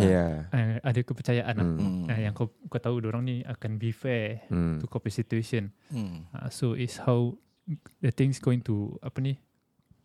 Uh, 0.50 0.78
ada 0.82 0.98
kepercayaan 0.98 1.54
lah. 1.54 1.66
Hmm. 1.66 1.78
Hmm. 1.78 2.04
Uh, 2.06 2.20
yang 2.22 2.34
kau 2.34 2.50
kau 2.66 2.78
tahu 2.78 2.98
orang 3.02 3.22
ni 3.22 3.36
akan 3.42 3.78
be 3.78 3.90
fair 3.90 4.46
Hmm. 4.50 4.78
to 4.78 4.86
copy 4.86 5.10
situation. 5.10 5.70
Hmm. 5.90 6.26
Uh, 6.30 6.46
so 6.46 6.74
is 6.74 6.98
how 7.02 7.34
the 7.98 8.10
things 8.10 8.38
going 8.38 8.62
to 8.62 8.94
apa 8.98 9.18
ni? 9.18 9.34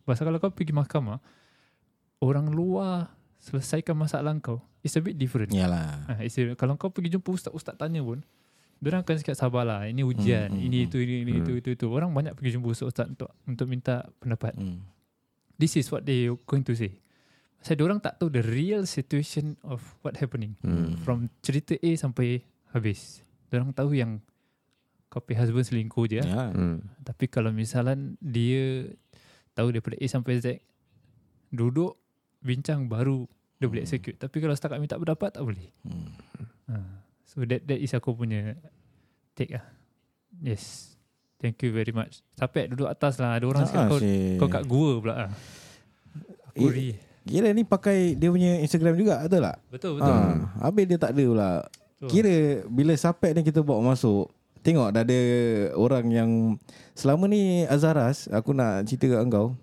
Pasal 0.02 0.26
kalau 0.26 0.38
kau 0.38 0.50
pergi 0.50 0.70
mahkamah, 0.70 1.18
orang 2.18 2.50
luar 2.50 3.14
selesaikan 3.38 3.94
masalah 3.94 4.34
kau, 4.38 4.58
it's 4.82 4.94
a 4.94 5.02
bit 5.02 5.14
different. 5.14 5.50
Yalah 5.50 6.02
Uh, 6.06 6.20
it's 6.22 6.34
a, 6.34 6.54
kalau 6.54 6.74
kau 6.74 6.90
pergi 6.90 7.14
jumpa 7.14 7.30
ustaz-ustaz 7.30 7.74
tanya 7.74 8.02
pun, 8.02 8.22
Diorang 8.84 9.00
akan 9.00 9.16
cakap 9.16 9.34
sabarlah 9.34 9.88
Ini 9.88 10.04
ujian 10.04 10.46
Hmm, 10.46 10.54
hmm, 10.54 10.66
Ini 10.66 10.76
hmm. 10.76 10.86
itu 10.86 10.96
ini, 11.00 11.14
ini 11.18 11.32
Hmm. 11.32 11.40
itu 11.40 11.52
itu 11.56 11.68
itu 11.72 11.86
Orang 11.88 12.12
banyak 12.12 12.32
pergi 12.32 12.54
jumpa 12.54 12.68
ustaz 12.68 13.08
untuk 13.08 13.32
untuk 13.42 13.64
minta 13.64 14.04
pendapat 14.18 14.52
hmm. 14.52 14.84
This 15.56 15.74
is 15.74 15.88
what 15.88 16.04
they 16.04 16.28
going 16.44 16.62
to 16.62 16.72
say 16.72 17.00
Pasal 17.56 17.74
diorang 17.74 17.96
tak 17.96 18.20
tahu 18.20 18.28
The 18.28 18.44
real 18.44 18.84
situation 18.84 19.56
of 19.62 19.80
What 20.00 20.14
happening 20.14 20.60
Hmm. 20.60 21.00
From 21.00 21.32
cerita 21.40 21.72
A 21.74 21.90
sampai 21.94 22.44
Habis 22.70 23.24
Diorang 23.48 23.72
tahu 23.72 23.94
yang 23.94 24.20
punya 25.14 25.40
husband 25.40 25.62
selingkuh 25.62 26.04
je 26.06 26.18
Ya. 26.18 26.50
Hmm. 26.50 26.82
Tapi 27.00 27.24
kalau 27.26 27.48
misalan 27.48 28.18
Dia 28.18 28.90
Tahu 29.52 29.70
daripada 29.70 29.94
A 29.94 30.04
sampai 30.04 30.38
Z 30.38 30.58
Duduk 31.48 31.96
Bincang 32.40 32.84
baru 32.84 33.24
Dia 33.56 33.70
boleh 33.70 33.82
execute 33.82 34.18
Tapi 34.18 34.36
kalau 34.36 34.52
setakat 34.52 34.76
minta 34.76 34.98
pendapat 34.98 35.30
Tak 35.30 35.40
boleh 35.40 35.70
Hmm. 35.80 36.10
Ha. 36.66 37.03
So 37.24 37.42
that 37.42 37.64
that 37.64 37.76
is 37.76 37.90
aku 37.90 38.12
punya 38.12 38.54
take 39.32 39.52
lah. 39.52 39.64
Yes. 40.36 40.94
Thank 41.36 41.60
you 41.60 41.70
very 41.70 41.90
much. 41.90 42.24
Sampai 42.32 42.66
duduk 42.66 42.86
atas 42.86 43.16
lah. 43.16 43.36
Ada 43.36 43.44
orang 43.44 43.62
Ah, 43.62 43.68
cakap 43.68 43.84
kau, 43.86 43.98
si- 43.98 44.36
kau 44.36 44.48
kat 44.48 44.64
gua 44.64 44.90
pula 44.96 45.14
lah. 45.18 45.32
Aku 46.50 46.70
Eh. 46.70 46.96
Kira 47.24 47.48
ni 47.50 47.64
pakai 47.64 48.12
dia 48.14 48.28
punya 48.28 48.60
Instagram 48.60 48.94
juga 48.94 49.16
betul 49.18 49.40
tak? 49.42 49.56
Betul, 49.68 49.90
betul. 49.96 50.12
Ha, 50.12 50.28
habis 50.62 50.84
dia 50.84 50.98
tak 50.98 51.12
ada 51.12 51.24
pula. 51.24 51.50
betul. 51.64 52.08
Kira 52.10 52.36
bila 52.66 52.92
Sapek 52.94 53.32
ni 53.32 53.40
kita 53.42 53.60
bawa 53.60 53.80
masuk 53.86 54.28
Tengok 54.60 54.92
dah 54.92 55.02
ada 55.02 55.20
orang 55.74 56.04
yang 56.08 56.30
Selama 56.92 57.24
ni 57.24 57.64
Azaras 57.64 58.28
Aku 58.28 58.52
nak 58.52 58.84
cerita 58.84 59.08
kat 59.10 59.20
engkau 59.22 59.56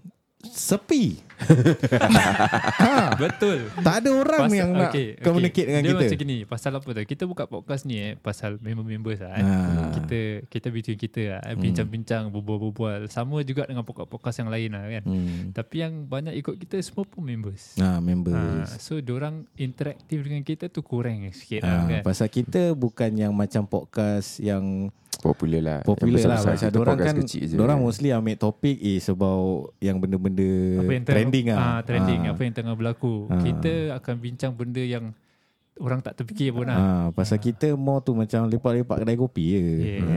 Sepi 0.43 1.17
ha, 1.47 3.13
Betul. 3.23 3.69
Tak 3.81 3.95
ada 4.03 4.09
orang 4.11 4.41
Pasal- 4.47 4.59
yang 4.59 4.69
nak 4.73 4.91
okay, 4.91 5.07
communicate 5.19 5.67
dengan 5.67 5.81
Dia 5.81 5.91
kita 5.91 6.03
macam 6.03 6.19
gini. 6.19 6.37
Pasal 6.45 6.71
apa 6.75 6.87
tu? 6.87 7.01
Kita 7.03 7.23
buka 7.25 7.43
podcast 7.45 7.83
ni 7.85 7.95
eh. 7.97 8.13
Pasal 8.15 8.57
member-members 8.57 9.19
lah. 9.21 9.33
Eh. 9.37 9.43
Ah. 9.43 9.91
Kita 9.93 10.19
kita 10.47 10.67
between 10.69 10.99
kita 10.99 11.21
lah. 11.37 11.41
eh, 11.45 11.55
Bincang-bincang, 11.55 12.29
berbual-berbual. 12.29 13.07
Sama 13.07 13.41
juga 13.43 13.67
dengan 13.67 13.83
podcast-podcast 13.83 14.37
yang 14.41 14.49
lain 14.49 14.69
lah 14.71 14.83
kan. 14.89 15.03
hmm. 15.05 15.41
Tapi 15.53 15.75
yang 15.77 15.93
banyak 16.05 16.33
ikut 16.37 16.55
kita 16.57 16.77
semua 16.81 17.05
pun 17.05 17.23
members. 17.23 17.77
Ha, 17.77 17.91
Ha, 17.91 17.99
members 17.99 18.71
so 18.79 18.97
orang 19.11 19.43
interaktif 19.53 20.23
dengan 20.23 20.41
kita 20.41 20.71
tu 20.71 20.79
kurang 20.81 21.27
sikit 21.31 21.61
ha, 21.61 21.67
lah 21.67 21.79
kan. 21.85 22.01
Pasal 22.01 22.31
kita 22.31 22.71
bukan 22.71 23.11
yang 23.13 23.33
macam 23.35 23.67
podcast 23.67 24.39
yang 24.39 24.89
Popular 25.21 25.61
lah. 25.61 25.79
popular 25.81 26.17
Yang 26.17 26.27
lah. 26.27 26.39
Macam 26.41 26.57
Kita 26.65 26.77
orang 26.77 26.97
kan. 26.97 27.15
Orang 27.55 27.77
mostly 27.79 28.09
ambil 28.09 28.35
topik 28.35 28.75
is 28.75 29.05
about 29.05 29.69
Yang 29.77 29.97
benda-benda 29.99 30.49
apa 30.77 30.91
yang 30.91 31.05
trending 31.05 31.45
lah 31.47 31.57
ah, 31.57 31.79
trending 31.81 32.21
Ah. 32.23 32.33
apa 32.33 32.41
yang 32.41 32.53
tengah 32.53 32.73
berlaku 32.73 33.25
Ah. 33.27 33.37
kita 33.37 33.73
akan 33.95 34.15
bincang 34.17 34.51
benda 34.51 34.81
yang 34.81 35.13
orang 35.77 35.97
tak 35.99 36.13
terfikir 36.15 36.51
pun 36.51 36.65
lah 36.65 36.75
Ha, 36.75 36.85
pasal 37.11 37.37
kita 37.37 37.73
more 37.73 37.99
tu 37.99 38.11
macam 38.11 38.45
lepak-lepak 38.45 38.97
kedai 38.99 39.15
kopi 39.15 39.43
je. 39.47 39.61
Yes. 39.61 40.01
Ha, 40.01 40.13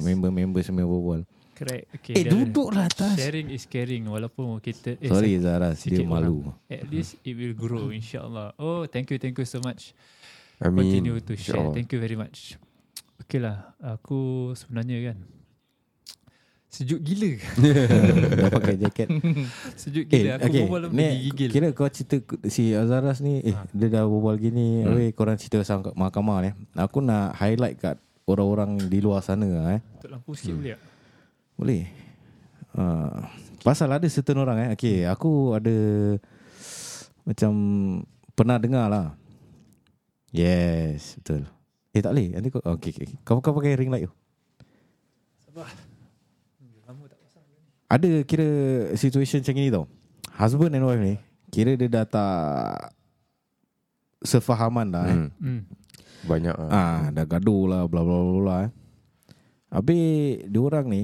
member-member 0.00 0.60
semua 0.60 0.84
berbual. 0.84 1.22
correct 1.54 1.90
okay, 1.90 2.14
Eh, 2.14 2.22
dan 2.22 2.30
duduklah 2.44 2.86
atas. 2.86 3.14
sharing 3.14 3.50
is 3.50 3.64
caring 3.64 4.06
walaupun 4.06 4.58
kita 4.58 4.94
eh, 4.96 5.06
Sorry 5.06 5.34
Zara, 5.38 5.74
dia 5.74 6.02
malu. 6.02 6.46
at 6.68 6.86
least 6.86 7.18
it 7.20 7.34
will 7.34 7.50
grow 7.52 7.90
insyaallah 7.90 8.54
oh 8.56 8.86
thank 8.86 9.08
you 9.08 9.18
thank 9.18 9.34
you 9.34 9.42
so 9.42 9.58
much 9.60 9.90
Amin. 10.58 10.82
continue 10.82 11.18
to 11.18 11.34
share 11.34 11.58
InsyaAllah. 11.58 11.74
thank 11.74 11.88
you 11.88 11.98
very 11.98 12.14
much 12.14 12.54
okay 13.20 13.38
lah 13.42 13.74
aku 13.82 14.52
sebenarnya 14.54 15.12
kan 15.12 15.18
sejuk 16.68 17.00
gila 17.00 17.32
Dah 18.44 18.52
pakai 18.52 18.76
jaket. 18.76 19.08
sejuk 19.80 20.04
Eh, 20.12 20.20
gila 20.20 20.30
aku 20.36 20.46
okay. 20.52 20.62
berbual 20.68 20.82
Ni, 20.92 21.08
gigil 21.32 21.48
kira 21.48 21.66
kau 21.72 21.88
cerita 21.88 22.20
si 22.44 22.76
Azaras 22.76 23.24
ni, 23.24 23.40
eh, 23.40 23.56
Ha. 23.56 23.64
dia 23.72 23.88
dah 23.88 24.04
berbual 24.04 24.36
gini. 24.36 24.84
Hmm. 24.84 24.92
Habis 24.92 25.16
korang 25.16 25.40
cerita 25.40 25.56
pasal 25.64 25.80
kat 25.80 25.96
mahkamah 25.96 26.38
ni. 26.44 26.50
Aku 26.76 27.00
nak 27.00 27.40
highlight 27.40 27.80
kat 27.80 27.96
orang-orang 28.28 28.76
di 28.84 29.00
luar 29.00 29.24
sana 29.24 29.48
eh. 29.74 29.80
Tutup 29.96 30.12
lampu 30.12 30.36
sikit 30.36 30.60
boleh 30.60 30.76
tak 30.76 30.80
Boleh. 31.56 31.82
Uh, 32.76 33.16
pasal 33.64 33.88
ada 33.88 34.06
certain 34.12 34.36
orang 34.36 34.68
eh. 34.68 34.68
Okay, 34.76 35.08
aku 35.08 35.56
ada 35.56 35.76
macam 37.24 37.52
pernah 38.36 38.60
dengar 38.60 38.86
lah. 38.92 39.16
Yes, 40.30 41.16
betul. 41.16 41.48
Eh 41.98 42.02
tak 42.06 42.14
boleh. 42.14 42.28
Nanti 42.30 42.48
kau 42.54 42.62
okay, 42.62 42.94
okay. 42.94 43.18
Kau 43.26 43.42
kau 43.42 43.50
pakai 43.58 43.74
ring 43.74 43.90
light 43.90 44.06
tu. 44.06 44.14
Ada 47.88 48.22
kira 48.22 48.48
situation 48.94 49.42
macam 49.42 49.54
ni 49.58 49.72
tau. 49.74 49.84
Husband 50.38 50.78
and 50.78 50.86
wife 50.86 51.02
ni 51.02 51.18
kira 51.48 51.74
dia 51.74 51.88
dah 51.88 52.04
tak 52.04 52.92
sefahaman 54.22 54.92
dah 54.92 55.04
eh. 55.08 55.16
Hmm. 55.16 55.30
hmm. 55.40 55.60
Banyak 56.28 56.54
lah. 56.54 56.68
Ah, 56.70 57.00
dah 57.10 57.24
gaduh 57.24 57.64
lah 57.66 57.82
bla 57.88 58.04
bla 58.04 58.16
bla 58.20 58.38
bla. 58.38 58.56
Eh. 58.68 58.70
Habis 59.72 60.44
dia 60.46 60.60
orang 60.60 60.86
ni 60.86 61.02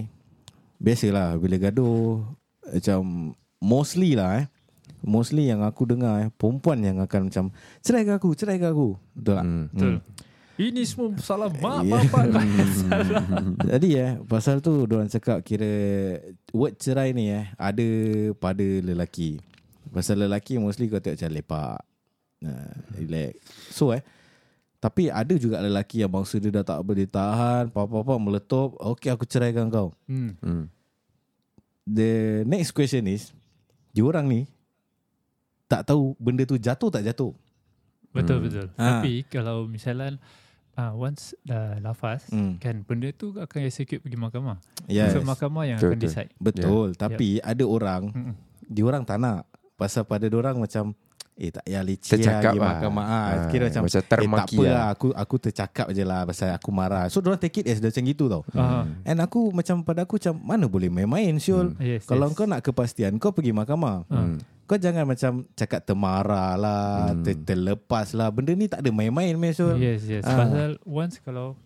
biasalah 0.78 1.40
bila 1.40 1.56
gaduh 1.56 2.22
macam 2.68 3.32
mostly 3.58 4.14
lah 4.14 4.44
eh. 4.44 4.46
Mostly 5.04 5.52
yang 5.52 5.60
aku 5.60 5.84
dengar 5.84 6.28
eh 6.28 6.30
perempuan 6.32 6.80
yang 6.80 6.96
akan 7.00 7.28
macam 7.28 7.52
ceraikan 7.84 8.16
aku, 8.20 8.36
ceraikan 8.36 8.72
aku. 8.72 8.96
Betul 9.16 9.34
tak? 9.40 9.44
Hmm. 9.44 9.66
betul 9.72 9.92
ini 10.56 10.86
semua 10.86 11.10
salah 11.18 11.50
mak 11.50 11.82
Ya. 11.82 11.98
bapak 11.98 12.24
salah 12.30 12.44
Jadi 13.66 13.88
eh 13.94 14.12
pasal 14.24 14.58
tu 14.58 14.86
orang 14.86 15.10
cakap 15.10 15.42
kira 15.42 15.66
word 16.50 16.78
cerai 16.78 17.10
ni 17.10 17.28
eh 17.28 17.50
ada 17.56 17.86
pada 18.36 18.62
lelaki. 18.62 19.42
Pasal 19.90 20.22
lelaki 20.22 20.58
mostly 20.58 20.86
kau 20.86 20.98
tengok 20.98 21.18
macam 21.18 21.30
lepak. 21.32 21.78
Nah, 22.40 22.66
relax. 22.92 23.34
So 23.70 23.90
eh 23.90 24.02
Tapi 24.78 25.08
ada 25.08 25.32
juga 25.34 25.64
lelaki 25.64 26.04
yang 26.04 26.12
bangsa 26.12 26.36
dia 26.36 26.52
dah 26.52 26.60
tak 26.60 26.84
boleh 26.84 27.08
tahan, 27.08 27.72
apa-apa 27.72 28.20
meletup, 28.20 28.76
okey 28.76 29.08
aku 29.08 29.24
ceraikan 29.24 29.72
kau. 29.72 29.96
Hmm. 30.04 30.36
Hmm. 30.44 30.68
The 31.84 32.12
next 32.44 32.72
question 32.72 33.08
is, 33.08 33.32
diorang 33.90 34.28
ni 34.28 34.44
tak 35.64 35.88
tahu 35.88 36.12
benda 36.20 36.44
tu 36.44 36.60
jatuh 36.60 36.92
tak 36.92 37.00
jatuh. 37.00 37.32
Betul 38.12 38.36
Hmm. 38.38 38.44
betul. 38.44 38.66
Ah. 38.76 39.00
Tapi 39.00 39.24
kalau 39.24 39.64
misalnya 39.64 40.20
uh, 40.76 40.92
once 40.92 41.32
dah 41.40 41.78
lafaz 41.78 42.26
Hmm. 42.26 42.56
kan 42.56 42.80
benda 42.80 43.10
tu 43.10 43.32
akan 43.32 43.58
execute 43.62 43.98
pergi 43.98 44.16
mahkamah. 44.16 44.58
Yes. 44.86 45.12
So 45.12 45.20
mahkamah 45.20 45.64
yang 45.64 45.78
Betul, 45.78 45.88
akan 45.88 45.96
betul. 45.96 46.08
decide. 46.08 46.30
Betul, 46.36 46.86
tapi 46.94 47.28
ada 47.40 47.64
orang, 47.64 48.02
Mm-mm. 48.08 48.34
diorang 48.64 49.02
tak 49.02 49.18
nak. 49.18 49.46
Pasal 49.74 50.02
pada 50.02 50.24
diorang 50.24 50.54
macam 50.56 50.94
eh 51.34 51.50
tak 51.50 51.66
payah 51.66 51.82
leceh 51.82 52.14
Tercakap 52.14 52.54
pergi 52.54 52.60
lah. 52.60 52.68
mahkamah. 52.70 53.04
Ah, 53.04 53.10
Ah, 53.10 53.34
kira 53.50 53.66
macam, 53.66 53.82
macam 53.82 53.98
eh 53.98 54.06
tak 54.06 54.18
apa 54.22 54.62
lah. 54.62 54.70
lah. 54.70 54.86
Aku 54.88 55.06
aku 55.10 55.34
tercakap 55.36 55.86
je 55.90 56.04
lah 56.04 56.20
pasal 56.22 56.54
aku 56.54 56.70
marah. 56.70 57.04
So 57.08 57.18
diorang 57.18 57.42
take 57.42 57.58
it 57.58 57.66
as 57.66 57.82
macam 57.82 58.02
gitu 58.04 58.30
tau. 58.30 58.42
Ah, 58.52 58.86
And 59.02 59.18
aku 59.18 59.50
macam 59.50 59.82
pada 59.82 60.06
aku 60.06 60.14
macam 60.14 60.38
mana 60.38 60.70
boleh 60.70 60.86
main-main 60.86 61.34
Syul. 61.36 61.74
yes, 61.76 62.06
Kalau 62.06 62.30
yes. 62.30 62.34
kau 62.34 62.46
nak 62.46 62.62
kepastian 62.62 63.18
kau 63.18 63.34
pergi 63.34 63.50
mahkamah. 63.50 64.06
Hmm. 64.06 64.38
Kau 64.64 64.80
jangan 64.80 65.04
macam 65.04 65.44
cakap 65.52 65.84
termarah 65.84 66.56
lah, 66.56 67.12
Hmm. 67.12 67.20
ter, 67.20 67.36
terlepas 67.36 68.16
lah. 68.16 68.32
Benda 68.32 68.56
ni 68.56 68.64
tak 68.64 68.80
ada 68.80 68.88
main-main 68.88 69.36
meh 69.36 69.52
Syul. 69.52 69.76
Yes, 69.76 70.08
yes. 70.08 70.24
Ah. 70.24 70.40
Pasal 70.40 70.80
once 70.88 71.20
kalau 71.20 71.60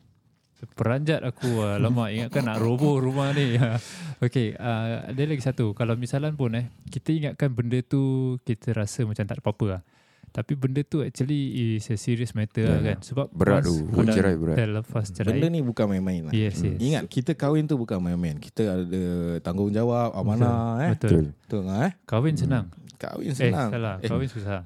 peranjat 0.75 1.23
aku 1.23 1.63
ah, 1.63 1.79
lama 1.83 2.11
ingatkan 2.11 2.43
nak 2.43 2.59
roboh 2.59 2.99
rumah 2.99 3.31
ni. 3.31 3.55
okay, 4.25 4.59
uh, 4.59 5.07
ada 5.07 5.23
lagi 5.23 5.39
satu. 5.39 5.71
Kalau 5.79 5.95
misalan 5.95 6.35
pun 6.35 6.59
eh, 6.59 6.67
kita 6.91 7.15
ingatkan 7.15 7.55
benda 7.55 7.79
tu 7.87 8.35
kita 8.43 8.75
rasa 8.75 9.07
macam 9.07 9.23
tak 9.23 9.39
ada 9.39 9.43
apa-apa 9.47 9.67
lah. 9.79 9.83
Tapi 10.31 10.53
benda 10.53 10.81
tu 10.81 11.01
actually 11.01 11.41
is 11.75 11.87
a 11.87 11.97
serious 11.97 12.33
matter 12.33 12.61
Ya, 12.61 12.69
lah 12.69 12.79
ya. 12.79 12.87
kan. 12.89 12.99
Sebab 13.01 13.27
Berat 13.31 13.63
tu. 13.63 13.75
kau 13.87 14.05
Cerai 14.05 14.35
berat. 14.35 14.57
Lepas 14.61 15.09
cerai. 15.09 15.29
Benda 15.33 15.47
ni 15.49 15.61
bukan 15.61 15.87
main-main 15.87 16.23
lah. 16.25 16.33
Yes, 16.33 16.61
yes. 16.61 16.77
Ingat 16.77 17.07
kita 17.07 17.33
kahwin 17.33 17.65
tu 17.65 17.75
bukan 17.75 17.99
main-main. 17.99 18.37
Kita 18.37 18.79
ada 18.79 19.05
tanggungjawab, 19.41 20.13
amanah 20.13 20.85
eh. 20.85 20.91
Betul. 20.95 21.33
Betul 21.39 21.61
tak 21.65 21.79
eh? 21.81 21.93
Kahwin 22.05 22.35
senang. 22.35 22.67
Kahwin 22.97 23.31
Eh, 23.31 23.37
senang. 23.37 23.71
salah. 23.71 23.97
Eh, 23.99 24.07
Kahwin 24.07 24.27
susah. 24.27 24.61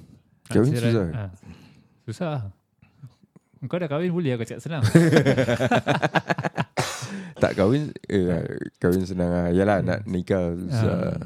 Kahwin 0.50 0.70
cerai- 0.70 0.90
susah? 0.90 1.06
ah. 1.12 1.30
Susah. 2.04 2.38
Kau 3.62 3.76
dah 3.76 3.86
kahwin 3.86 4.08
boleh 4.08 4.34
aku 4.34 4.44
cakap 4.44 4.62
senang. 4.62 4.82
Tak 7.36 7.56
kahwin 7.56 7.88
eh, 8.06 8.44
Kahwin 8.76 9.02
senang 9.02 9.30
lah 9.30 9.48
Yalah 9.48 9.80
nak 9.80 10.04
nikah 10.04 10.52
susah 10.52 11.16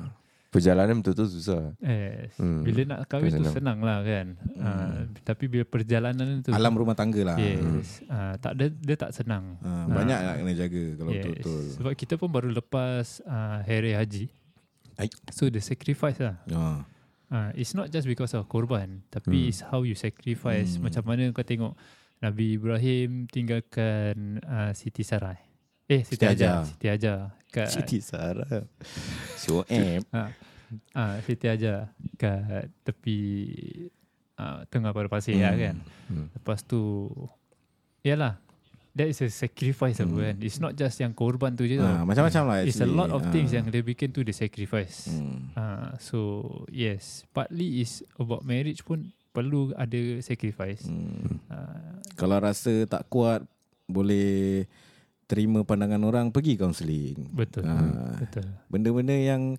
Perjalanan 0.54 1.02
betul-betul 1.02 1.28
susah 1.28 1.74
eh, 1.82 2.30
Hmm. 2.38 2.62
Bila 2.62 2.80
nak 2.86 3.10
kahwin 3.10 3.26
tu 3.28 3.42
Senang. 3.42 3.54
senang 3.54 3.78
lah 3.82 3.98
kan. 4.00 4.26
Ah, 4.56 5.02
tapi 5.20 5.50
bila 5.50 5.66
perjalanan 5.66 6.38
tu 6.40 6.54
Alam 6.54 6.72
rumah 6.72 6.94
tangga 6.94 7.26
lah. 7.26 7.36
Yes. 7.36 8.06
Ah, 8.06 8.38
tak 8.38 8.54
dia, 8.54 8.70
dia 8.70 8.94
tak 8.94 9.10
senang. 9.10 9.58
Ha, 9.58 9.70
banyak 9.84 10.14
nak 10.16 10.34
kena 10.38 10.52
jaga 10.54 10.82
kalau 10.94 11.10
Yes. 11.10 11.18
betul-betul. 11.18 11.62
Sebab 11.74 11.92
kita 11.92 12.14
pun 12.14 12.30
baru 12.30 12.48
lepas 12.48 13.18
uh, 13.20 13.58
hari 13.60 13.92
haji. 13.92 14.30
Ai. 14.94 15.10
So 15.28 15.50
the 15.50 15.58
sacrifice 15.58 16.22
lah. 16.22 16.38
Ha. 16.46 16.86
Uh, 17.26 17.50
it's 17.52 17.74
not 17.74 17.90
just 17.90 18.06
because 18.06 18.30
of 18.30 18.46
korban, 18.46 19.02
tapi 19.08 19.34
Hmm. 19.36 19.50
it's 19.50 19.58
how 19.60 19.82
you 19.82 19.98
sacrifice. 19.98 20.78
Hmm. 20.78 20.86
Macam 20.86 21.02
mana 21.02 21.26
kau 21.34 21.42
tengok 21.42 21.74
Nabi 22.22 22.54
Ibrahim 22.54 23.26
tinggalkan 23.26 24.38
uh, 24.40 24.70
Siti 24.70 25.02
Sarai. 25.02 25.42
Eh, 25.84 26.00
Siti, 26.00 26.14
Siti 26.16 26.24
Hajar. 26.24 26.62
Hajar. 26.62 26.70
Siti 26.70 26.86
Hajar. 26.86 27.18
Kat, 27.54 27.70
Siti 27.70 28.02
Sarah. 28.02 28.66
So 29.38 29.62
eh. 29.70 30.02
Ah, 30.10 30.34
ah, 30.90 31.14
Siti 31.22 31.46
Hajar 31.46 31.94
kat 32.18 32.66
tepi 32.82 33.18
ah, 34.34 34.66
tengah 34.66 34.90
pada 34.90 35.06
pasir 35.06 35.38
hmm. 35.38 35.44
lah 35.46 35.54
kan. 35.54 35.76
Hmm. 36.10 36.26
Lepas 36.34 36.66
tu 36.66 37.06
Yalah 38.02 38.42
That 38.94 39.10
is 39.10 39.18
a 39.22 39.30
sacrifice 39.30 39.98
hmm. 39.98 40.10
Hmm. 40.10 40.22
kan 40.22 40.36
It's 40.42 40.58
not 40.58 40.74
just 40.74 40.98
yang 40.98 41.14
korban 41.14 41.54
tu 41.58 41.66
je 41.66 41.78
Ha, 41.78 42.02
tau 42.02 42.06
macam-macam 42.06 42.42
lah 42.46 42.56
It's 42.62 42.78
a 42.78 42.86
lot 42.86 43.10
of 43.10 43.26
Ha. 43.26 43.30
things 43.34 43.50
yang 43.50 43.66
dia 43.66 43.82
bikin 43.82 44.10
tu 44.10 44.26
the 44.26 44.34
sacrifice 44.34 45.10
Hmm. 45.10 45.54
Ah, 45.54 45.94
So 45.98 46.46
yes 46.70 47.26
Partly 47.30 47.82
is 47.82 48.02
about 48.18 48.42
marriage 48.46 48.82
pun 48.82 49.10
Perlu 49.34 49.74
ada 49.74 49.98
sacrifice 50.22 50.86
Hmm. 50.86 51.42
Ah, 51.50 51.98
Kalau 52.14 52.38
rasa 52.38 52.86
tak 52.86 53.06
kuat 53.10 53.42
boleh 53.86 54.64
terima 55.24 55.60
pandangan 55.62 56.00
orang 56.00 56.28
pergi 56.28 56.54
kaunseling. 56.54 57.28
Betul 57.30 57.64
Ah. 57.64 58.16
Betul 58.16 58.44
Benda-benda 58.68 59.12
yang 59.12 59.56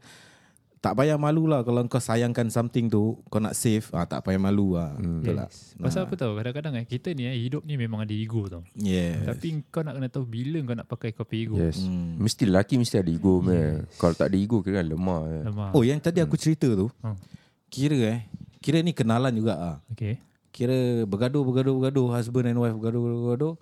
tak 0.78 0.94
payah 0.94 1.18
malu 1.18 1.50
lah 1.50 1.66
kalau 1.66 1.82
kau 1.90 1.98
sayangkan 1.98 2.46
something 2.48 2.86
tu 2.86 3.18
kau 3.26 3.42
nak 3.42 3.58
save 3.58 3.90
ah 3.90 4.06
tak 4.06 4.22
payah 4.22 4.38
malu 4.38 4.78
lah. 4.78 4.94
Hmm. 4.94 5.26
Betul 5.26 5.34
tak? 5.36 5.50
yes. 5.50 5.74
Pasal 5.82 6.02
Ah. 6.02 6.06
apa 6.06 6.14
tau 6.14 6.32
Kadang-kadang 6.38 6.74
eh, 6.78 6.86
Kita 6.86 7.10
ni 7.12 7.26
eh, 7.26 7.34
Hidup 7.42 7.66
ni 7.66 7.74
memang 7.74 8.06
ada 8.06 8.14
ego 8.14 8.46
tau 8.46 8.62
Yes. 8.78 9.26
Tapi 9.26 9.66
kau 9.68 9.82
nak 9.82 9.98
kena 9.98 10.08
tahu 10.08 10.24
Bila 10.24 10.62
kau 10.62 10.78
nak 10.78 10.86
pakai 10.86 11.10
kau 11.12 11.26
ego 11.28 11.58
Yes 11.58 11.82
Hmm. 11.82 12.22
Mesti 12.22 12.46
lelaki 12.46 12.78
mesti 12.78 13.02
ada 13.02 13.10
ego 13.10 13.42
yes. 13.42 13.50
Yes. 13.50 13.98
Kalau 13.98 14.14
tak 14.14 14.30
ada 14.30 14.38
ego 14.38 14.62
kira 14.62 14.80
kan 14.80 14.88
lemah 14.88 15.22
je. 15.26 15.40
Lemah 15.50 15.70
Oh 15.74 15.82
yang 15.82 15.98
tadi 15.98 16.22
aku 16.22 16.38
cerita 16.38 16.70
tu. 16.70 16.86
Hmm. 17.02 17.18
Kira 17.66 17.98
eh. 18.08 18.20
Kira 18.62 18.78
ni 18.80 18.94
kenalan 18.94 19.34
juga 19.34 19.54
ah. 19.58 19.78
Okay 19.90 20.22
Kira 20.54 21.04
bergaduh 21.04 21.42
bergaduh 21.42 21.74
bergaduh 21.76 22.08
husband 22.12 22.46
and 22.46 22.56
wife 22.56 22.72
bergaduh 22.72 23.02
bergaduh, 23.02 23.22
bergaduh. 23.26 23.54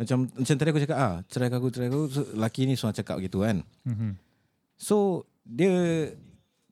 Macam 0.00 0.24
macam 0.32 0.54
tadi 0.56 0.68
aku 0.72 0.80
cakap 0.80 0.96
ah, 0.96 1.14
ceraikan 1.28 1.60
aku 1.60 1.68
ceraikan 1.68 1.92
aku 1.92 2.08
so, 2.08 2.22
laki 2.32 2.64
ni 2.64 2.72
semua 2.72 2.96
cakap 2.96 3.20
gitu 3.20 3.44
kan. 3.44 3.60
mm-hmm. 3.84 4.12
So 4.80 5.28
dia 5.44 5.72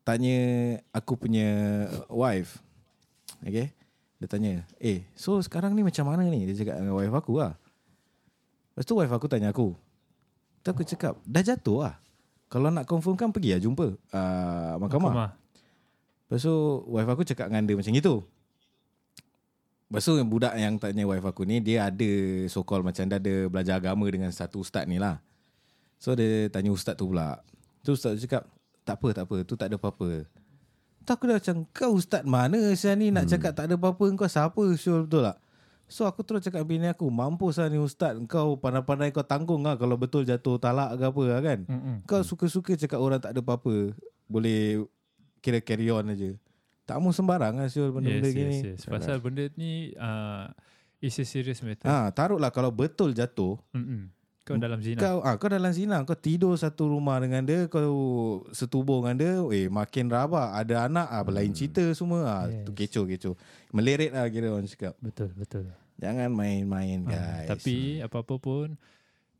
tanya 0.01 0.39
aku 0.97 1.21
punya 1.21 1.49
wife. 2.09 2.65
Okay. 3.45 3.77
Dia 4.19 4.27
tanya, 4.27 4.67
"Eh, 4.81 5.05
so 5.13 5.39
sekarang 5.45 5.77
ni 5.77 5.85
macam 5.85 6.09
mana 6.09 6.25
ni?" 6.27 6.49
Dia 6.49 6.57
cakap 6.57 6.81
dengan 6.81 6.97
wife 6.97 7.13
aku 7.13 7.39
lah. 7.39 7.53
Lepas 8.73 8.89
tu 8.89 8.97
wife 8.97 9.13
aku 9.13 9.29
tanya 9.29 9.53
aku. 9.53 9.77
Tu 10.65 10.69
aku 10.73 10.83
cakap, 10.83 11.21
"Dah 11.23 11.45
jatuh 11.45 11.87
lah. 11.87 11.95
Kalau 12.49 12.73
nak 12.73 12.89
confirmkan 12.89 13.29
pergi 13.29 13.55
lah 13.55 13.61
jumpa 13.61 13.87
uh, 13.93 14.75
mahkamah." 14.81 15.13
Mahkamah 15.13 15.31
Lepas 16.29 16.45
tu 16.45 16.55
wife 16.93 17.09
aku 17.09 17.25
cakap 17.25 17.49
dengan 17.49 17.65
dia 17.65 17.77
macam 17.77 17.95
itu. 17.97 18.15
Lepas 19.89 20.05
tu 20.05 20.21
yang 20.21 20.29
budak 20.29 20.53
yang 20.53 20.77
tanya 20.77 21.09
wife 21.09 21.25
aku 21.25 21.49
ni 21.49 21.65
Dia 21.65 21.89
ada 21.89 22.11
so 22.53 22.61
called 22.61 22.85
macam 22.85 23.09
dia 23.09 23.17
ada 23.17 23.35
belajar 23.49 23.81
agama 23.81 24.05
dengan 24.13 24.29
satu 24.29 24.61
ustaz 24.61 24.85
ni 24.85 25.01
lah. 25.01 25.17
So 25.97 26.13
dia 26.13 26.53
tanya 26.53 26.69
ustaz 26.77 26.93
tu 27.01 27.09
pula. 27.09 27.41
Tu 27.81 27.97
ustaz 27.97 28.21
tu 28.21 28.29
cakap 28.29 28.45
Tak 28.85 29.01
apa 29.01 29.09
tak 29.17 29.25
apa 29.25 29.37
tu 29.49 29.55
tak 29.57 29.73
ada 29.73 29.81
apa-apa. 29.81 30.29
Tu 31.09 31.11
aku 31.11 31.25
dah 31.25 31.41
macam 31.41 31.57
kau 31.73 31.97
ustaz 31.97 32.21
mana 32.29 32.61
saya 32.77 33.01
ni 33.01 33.09
nak 33.09 33.33
cakap 33.33 33.57
tak 33.57 33.73
ada 33.73 33.81
apa-apa? 33.81 34.05
Kau 34.13 34.29
siapa 34.29 34.63
Syul 34.77 35.09
betul 35.09 35.25
tak? 35.25 35.41
So 35.89 36.05
aku 36.05 36.21
terus 36.21 36.45
cakap 36.45 36.69
bini 36.69 36.85
aku 36.85 37.09
Mampus 37.09 37.57
lah 37.57 37.73
ni 37.73 37.81
ustaz 37.81 38.13
Kau 38.29 38.61
pandai-pandai 38.61 39.09
kau 39.09 39.25
tanggung 39.25 39.65
lah 39.65 39.81
Kalau 39.81 39.97
betul 39.97 40.21
jatuh 40.29 40.61
talak 40.61 41.01
ke 41.01 41.05
apa 41.09 41.23
lah 41.25 41.41
kan. 41.41 41.59
Mm-mm. 41.65 42.05
kau 42.05 42.21
suka-suka 42.21 42.77
cakap 42.77 43.01
orang 43.01 43.25
tak 43.25 43.33
ada 43.33 43.41
apa-apa 43.41 43.97
Boleh 44.29 44.85
kira 45.41 45.65
carry 45.65 45.89
on 45.89 46.13
aja. 46.13 46.37
Tak 46.89 46.97
mau 46.97 47.13
sembarang 47.13 47.53
lah 47.53 47.69
Syul 47.69 47.93
benda-benda 47.93 48.25
yes, 48.25 48.33
gini. 48.35 48.57
yes, 48.57 48.81
yes. 48.81 48.89
Pasal 48.89 49.21
benda 49.21 49.45
ni 49.55 49.93
uh, 49.95 50.49
It's 50.99 51.15
a 51.15 51.23
serious 51.23 51.61
matter 51.61 51.85
Ha, 51.85 52.09
taruhlah 52.11 52.49
kalau 52.49 52.73
betul 52.73 53.13
jatuh, 53.13 53.61
Mm-mm. 53.71 54.09
Kau 54.43 54.57
dalam 54.57 54.81
zina 54.81 54.97
kau 54.97 55.21
ah 55.21 55.37
kau 55.37 55.47
dalam 55.47 55.69
zina, 55.69 56.01
kau 56.03 56.17
tidur 56.17 56.57
satu 56.57 56.89
rumah 56.89 57.21
dengan 57.21 57.45
dia, 57.45 57.69
kau 57.69 57.85
setubuh 58.49 59.05
dengan 59.05 59.15
dia, 59.15 59.33
eh 59.53 59.69
makin 59.69 60.09
rabak, 60.09 60.57
ada 60.57 60.89
anak 60.89 61.05
ah 61.07 61.21
lain 61.23 61.53
cerita 61.53 61.85
semua 61.93 62.25
ah 62.25 62.45
Yes. 62.49 62.65
tu 62.65 62.73
kecoh-kecoh. 62.73 63.37
Meleret 63.71 64.09
lah 64.09 64.25
kira 64.27 64.49
orang 64.49 64.65
cakap. 64.65 64.97
Betul 64.99 65.37
betul 65.37 65.69
Jangan 66.01 66.33
main-main 66.33 67.05
Ah, 67.05 67.45
guys. 67.45 67.49
Tapi 67.53 68.01
apa-apa 68.01 68.35
pun 68.39 68.79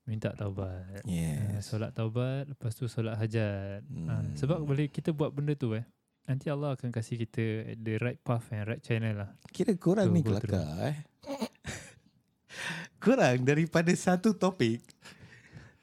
Minta 0.05 0.33
taubat 0.33 1.01
Ah, 1.01 1.09
yes. 1.09 1.65
Solat 1.65 1.93
taubat 1.93 2.45
Lepas 2.45 2.75
tu 2.75 2.85
solat 2.85 3.15
hajat 3.15 3.81
Ah, 4.05 4.21
Hmm. 4.21 4.35
Sebab 4.35 4.61
boleh 4.61 4.89
kita 4.89 5.11
buat 5.11 5.31
benda 5.31 5.53
tu 5.53 5.73
eh 5.73 5.87
Nanti 6.29 6.53
Allah 6.53 6.77
akan 6.77 6.93
kasih 6.93 7.25
kita 7.25 7.73
The 7.81 7.97
right 8.05 8.21
path 8.21 8.53
and 8.53 8.69
right 8.69 8.85
channel 8.85 9.25
lah 9.25 9.31
Kira 9.49 9.73
korang 9.81 10.13
Tu, 10.13 10.15
ni 10.15 10.21
kelakar 10.21 10.93
eh. 10.93 10.97
korang 13.05 13.41
daripada 13.49 13.89
satu 13.97 14.37
topik 14.37 14.85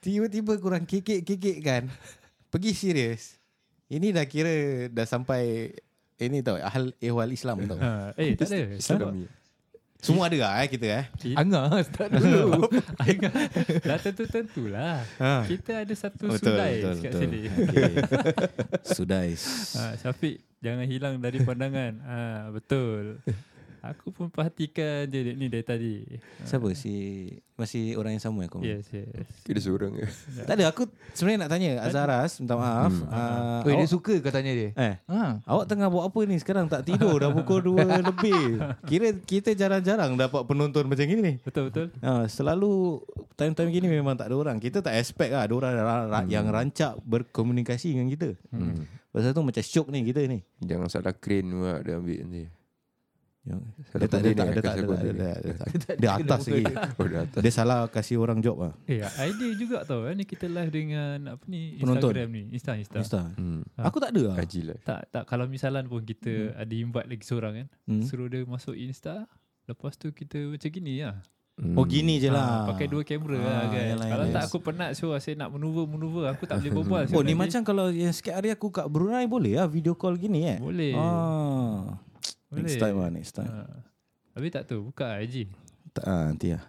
tiba-tiba 0.05 0.53
korang 0.61 0.85
kekek-kekek 0.85 1.57
kan. 1.65 1.83
Pergi 2.53 2.77
serius. 2.77 3.41
Ini 3.89 4.13
dah 4.13 4.29
kira 4.29 4.85
dah 4.93 5.09
sampai 5.09 5.73
ini 6.21 6.45
tau 6.45 6.61
hal 6.61 6.93
ehwal 7.01 7.33
Islam 7.33 7.65
tau. 7.65 7.81
Ah, 7.81 8.13
Eh 8.13 8.37
tak 8.37 8.53
ada 8.53 8.77
Islami. 8.77 9.25
Semua 10.05 10.29
ada 10.29 10.37
lah 10.37 10.53
eh 10.61 10.67
kita 10.69 10.85
eh. 10.85 11.05
Angah 11.33 11.81
start 11.89 12.13
dulu. 12.13 12.69
Dah 13.89 13.97
tentu-tentulah 13.97 15.01
Ha. 15.17 15.47
Kita 15.47 15.81
ada 15.81 15.93
satu 15.97 16.29
Betul, 16.29 16.53
sudai 16.53 16.73
betul, 16.83 16.93
kat 17.01 17.11
betul. 17.11 17.21
sini 17.25 17.39
Okay. 17.65 17.91
Sudais. 18.95 19.41
Ah, 19.79 19.93
Syafiq 19.97 20.43
Jangan 20.61 20.85
hilang 20.85 21.15
dari 21.21 21.39
pandangan 21.41 21.93
ah, 22.05 22.43
Betul 22.53 23.21
Aku 23.87 24.09
pun 24.09 24.27
perhatikan 24.27 25.05
je 25.05 25.31
ni 25.31 25.45
dari 25.45 25.61
tadi. 25.61 25.93
Siapa 26.41 26.71
si 26.71 26.93
masih 27.53 27.95
orang 27.95 28.17
yang 28.17 28.23
sama 28.23 28.43
kau? 28.45 28.59
Yes, 28.59 28.89
yes. 28.89 29.05
Kira 29.41 29.57
seorang 29.57 29.93
ke 29.93 30.03
Tak 30.41 30.55
ada 30.55 30.67
aku 30.67 30.85
sebenarnya 31.11 31.39
nak 31.41 31.51
tanya 31.51 31.69
Azaras 31.79 32.37
minta 32.37 32.55
maaf. 32.55 32.89
Hmm. 32.89 33.05
Uh, 33.05 33.61
Oi, 33.63 33.73
dia 33.73 33.79
awak, 33.79 33.91
suka 33.91 34.13
kau 34.17 34.29
tanya 34.29 34.51
dia. 34.51 34.69
eh 34.75 34.95
Ha. 35.05 35.39
Awak 35.41 35.65
tengah 35.65 35.87
buat 35.87 36.03
apa 36.05 36.19
ni 36.23 36.35
sekarang 36.35 36.65
tak 36.65 36.83
tidur 36.83 37.15
dah 37.15 37.31
pukul 37.31 37.61
2 37.73 37.79
lebih. 38.09 38.43
Kira 38.83 39.13
kita 39.15 39.53
jarang-jarang 39.53 40.15
dapat 40.15 40.41
penonton 40.43 40.83
macam 40.85 41.05
gini 41.05 41.21
ni. 41.21 41.33
Betul 41.39 41.69
betul. 41.69 41.87
Ha, 41.99 42.25
selalu 42.25 42.99
time-time 43.33 43.69
gini 43.69 43.87
memang 43.87 44.13
tak 44.13 44.27
ada 44.27 44.35
orang. 44.35 44.57
Kita 44.57 44.81
tak 44.81 44.95
expect 44.95 45.29
lah 45.29 45.45
ada 45.45 45.53
orang 45.53 45.71
ra- 45.75 46.07
ra- 46.09 46.27
yang 46.27 46.49
rancak 46.49 46.97
berkomunikasi 47.01 47.93
dengan 47.93 48.09
kita. 48.09 48.29
hmm. 48.49 49.07
Pasal 49.09 49.31
tu 49.31 49.39
macam 49.39 49.63
syok 49.63 49.87
ni 49.89 50.03
kita 50.03 50.27
ni. 50.27 50.43
Jangan 50.59 50.91
salah 50.91 51.15
crane 51.15 51.47
pula 51.47 51.79
Dia 51.79 51.95
ambil 51.95 52.19
nanti 52.19 52.51
Yang, 53.45 53.61
dia 53.61 54.07
tak 54.07 54.19
dia 54.19 54.33
benda 54.33 54.33
tak 54.33 54.45
ni, 54.47 54.49
dia 54.49 54.63
tak 54.65 54.65
kasih 54.65 54.83
dia 55.95 56.07
tak 56.09 56.17
atas 56.19 56.41
lagi. 56.47 56.65
Oh 56.91 57.05
atas 57.05 57.39
Dia 57.39 57.51
salah 57.51 57.77
kasih 57.87 58.15
orang 58.17 58.39
job 58.39 58.57
lah. 58.57 58.73
Eh, 58.83 58.99
idea 58.99 59.49
juga 59.53 59.77
tau. 59.83 60.01
eh, 60.03 60.13
Ni 60.13 60.23
kita 60.23 60.45
live 60.47 60.71
dengan 60.71 61.17
apa 61.31 61.43
ni 61.45 61.77
Penonton. 61.77 62.09
Instagram 62.09 62.27
ni. 62.27 62.43
Insta 62.51 62.71
Insta. 62.73 62.97
Insta. 62.97 63.21
hmm. 63.31 63.61
Aku 63.79 63.97
tak 63.97 64.11
ada 64.11 64.21
lah. 64.27 64.35
Haji 64.35 64.61
lah 64.65 64.77
Tak 64.81 64.99
tak 65.09 65.23
kalau 65.25 65.45
misalan 65.45 65.85
pun 65.85 66.01
kita 66.01 66.31
ada 66.53 66.73
invite 66.73 67.05
lagi 67.07 67.21
seorang 67.23 67.53
kan. 67.55 67.67
Hmm. 67.85 68.01
Suruh 68.01 68.25
dia 68.25 68.41
masuk 68.43 68.73
Insta. 68.73 69.29
Lepas 69.63 69.93
tu 69.93 70.09
kita 70.09 70.41
macam 70.41 70.65
gini 70.67 71.01
lah. 71.01 71.17
hmm. 71.55 71.73
Oh 71.73 71.83
gini 71.83 72.17
je 72.17 72.27
Ah, 72.27 72.35
lah. 72.35 72.49
pakai 72.67 72.85
dua 72.85 73.01
kamera 73.01 73.33
Ah, 73.33 73.41
lah 73.41 73.63
kan. 73.67 73.85
yalah, 73.87 74.07
kalau 74.07 74.25
yalah. 74.25 74.35
tak 74.35 74.43
aku 74.43 74.57
penat 74.59 74.89
so 74.93 75.09
asyik 75.09 75.33
nak 75.35 75.49
maneuver-maneuver. 75.49 76.29
Aku 76.29 76.43
tak 76.43 76.59
boleh 76.59 76.71
berbual. 76.71 77.03
Oh 77.13 77.21
ni 77.21 77.33
macam 77.33 77.61
kalau 77.61 77.87
yang 77.87 78.11
sikit 78.11 78.35
hari 78.35 78.49
aku 78.49 78.69
kat 78.69 78.85
Brunei 78.85 79.25
boleh 79.25 79.55
lah 79.55 79.65
video 79.65 79.93
call 79.93 80.17
gini 80.17 80.45
eh. 80.47 80.57
Boleh. 80.59 80.93
Ah. 80.93 81.64
Boleh. 82.55 82.65
Next 82.65 82.79
time 82.79 82.95
lah 82.95 83.09
next 83.11 83.33
time. 83.35 83.51
Ha. 83.51 83.63
Habis 84.35 84.49
tak 84.51 84.63
tahu 84.67 84.91
buka 84.91 85.19
IG. 85.19 85.51
Tak, 85.91 86.03
ah, 86.07 86.23
nanti 86.31 86.55
lah. 86.55 86.63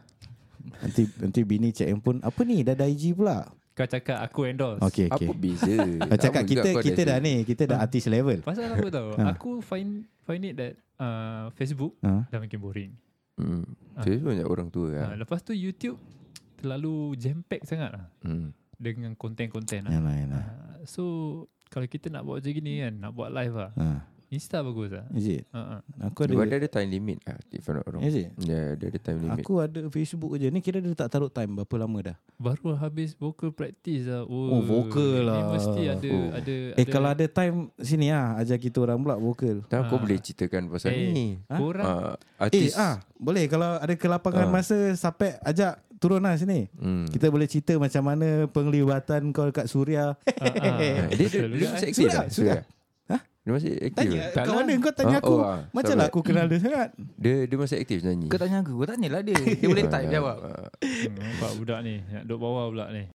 Nanti 0.82 1.02
nanti 1.22 1.40
bini 1.46 1.70
check 1.70 1.86
handphone. 1.86 2.18
Apa 2.22 2.42
ni 2.42 2.66
dah 2.66 2.74
ada 2.74 2.86
IG 2.86 3.14
pula? 3.14 3.46
Kau 3.76 3.84
cakap 3.84 4.24
aku 4.24 4.48
endorse. 4.48 4.80
Okey 4.80 5.12
Apa 5.12 5.20
okey. 5.20 5.36
beza 5.36 5.76
Aku 6.08 6.16
cakap 6.16 6.42
kita 6.48 6.68
kau 6.72 6.80
kita 6.80 7.00
dah 7.04 7.18
tu. 7.20 7.26
ni, 7.28 7.34
kita 7.44 7.62
dah 7.68 7.78
artis 7.84 8.08
level. 8.08 8.40
Pasal 8.40 8.72
apa 8.72 8.88
tahu? 8.88 9.08
Ha. 9.20 9.22
Aku 9.36 9.50
find 9.60 10.08
find 10.24 10.42
it 10.48 10.54
that 10.56 10.74
uh, 10.96 11.52
Facebook 11.52 11.92
Ha. 12.00 12.24
dah 12.32 12.40
makin 12.40 12.56
boring. 12.56 12.92
hmm. 13.36 13.62
Ah. 13.92 14.04
Jadi 14.04 14.16
banyak 14.24 14.48
orang 14.48 14.72
tua 14.72 14.88
lah 14.96 15.12
Ha. 15.12 15.20
Lepas 15.20 15.44
tu 15.44 15.52
YouTube 15.52 16.00
terlalu 16.56 17.20
jam 17.20 17.44
pack 17.44 17.68
sangat 17.68 17.92
lah 17.92 18.08
hmm. 18.24 18.48
dengan 18.80 19.12
konten-konten 19.12 19.84
lah. 19.84 19.92
Yalah 19.92 20.14
yalah. 20.24 20.40
Ha. 20.40 20.54
So 20.88 21.04
kalau 21.68 21.84
kita 21.84 22.08
nak 22.08 22.24
buat 22.24 22.40
macam 22.40 22.52
gini 22.56 22.80
kan, 22.80 22.94
nak 22.96 23.12
buat 23.12 23.28
live 23.28 23.54
lah. 23.60 23.70
Ha. 23.76 23.86
Insta 24.26 24.58
bagus 24.58 24.90
lah. 24.90 25.06
Is 25.10 25.26
it? 25.28 25.46
Ha. 25.50 25.60
ha. 25.60 25.76
Aku 26.04 26.26
Sebab 26.26 26.34
ada 26.40 26.50
dia 26.50 26.58
ada 26.58 26.68
time 26.68 26.90
limit 26.90 27.22
lah 27.22 27.38
If 27.46 27.62
I'm 27.64 27.74
not 27.74 27.86
wrong 27.86 28.02
Is 28.02 28.16
it? 28.16 28.34
Ya 28.40 28.74
dia 28.74 28.86
ada 28.88 28.98
time 28.98 29.18
limit 29.22 29.38
Aku 29.40 29.52
ada 29.58 29.80
Facebook 29.86 30.34
je. 30.34 30.46
Ni 30.46 30.58
kira 30.58 30.78
dia 30.78 30.90
tak 30.92 31.08
taruh 31.08 31.28
time 31.28 31.54
berapa 31.54 31.74
lama 31.78 31.98
dah. 32.04 32.16
Baru 32.34 32.74
habis 32.74 33.14
vocal 33.14 33.50
practice 33.50 34.04
lah. 34.04 34.22
Oh, 34.24 34.58
vocal 34.60 35.12
Ni 35.16 35.24
lah. 35.24 35.46
mesti 35.48 35.82
ada 35.86 36.08
Oh. 36.08 36.26
ada 36.32 36.54
Eh 36.74 36.86
kalau 36.86 37.08
ada 37.08 37.22
time 37.24 37.70
sini 37.78 38.10
ah 38.10 38.34
ajar 38.36 38.56
kita 38.56 38.80
orang 38.80 38.98
pula 38.98 39.14
vokal. 39.14 39.62
Tak 39.64 39.86
kau 39.86 39.94
Ah. 39.94 40.00
boleh 40.00 40.18
ceritakan 40.18 40.62
pasal 40.68 40.90
Eh, 40.90 41.10
ni 41.10 41.26
korang 41.46 41.86
Ah, 42.36 42.48
Eh 42.48 42.74
ah 42.74 42.98
boleh 43.14 43.46
kalau 43.46 43.78
ada 43.78 43.94
kelapangan 43.94 44.46
Ah. 44.46 44.52
masa 44.52 44.76
sampai 44.92 45.38
ajak 45.40 45.78
turun 45.96 46.20
lah 46.20 46.34
sini. 46.34 46.68
hmm. 46.72 47.08
Kita 47.08 47.30
boleh 47.30 47.46
cerita 47.46 47.72
macam 47.74 48.02
mana 48.04 48.44
penglibatan 48.46 49.30
kau 49.30 49.46
dekat 49.46 49.64
Suria. 49.64 50.12
Eh, 50.28 51.08
Dia, 51.14 51.26
dia, 51.26 51.46
dia 51.46 51.68
masih 51.70 51.86
eh. 51.86 51.90
aktif 51.90 52.04
Sudah, 52.04 52.12
tak? 52.12 52.26
sudah. 52.28 52.52
Hah? 52.52 52.64
Dia 52.66 52.75
masih 53.48 53.72
aktif 53.76 54.08
Tanya 54.08 54.20
tak? 54.30 54.42
Kau 54.42 54.52
lah. 54.52 54.56
mana 54.60 54.72
kau 54.76 54.90
tanya 54.90 55.16
Ah, 55.16 55.20
aku. 55.20 55.34
oh, 55.34 55.42
ah, 55.42 55.60
Macam 55.70 55.94
lah 55.94 56.06
aku 56.06 56.20
kenal 56.20 56.46
dia 56.46 56.58
sangat. 56.58 56.88
Dia 57.14 57.34
dia 57.44 57.56
masih 57.56 57.76
aktif 57.76 57.98
nyanyi 58.00 58.26
Kau 58.26 58.38
tanya 58.38 58.58
aku, 58.58 58.72
kau 58.74 58.86
tanyalah 58.86 59.20
dia. 59.20 59.36
Dia 59.36 59.66
boleh 59.66 59.84
type 59.92 60.08
jawab. 60.08 60.36
ah. 60.40 60.66
Hmm, 60.80 61.12
nampak 61.12 61.50
budak 61.54 61.78
ni 61.82 61.94
nak 62.06 62.22
duduk 62.24 62.38
bawah 62.38 62.64
pula 62.68 62.86
ni. 62.88 63.02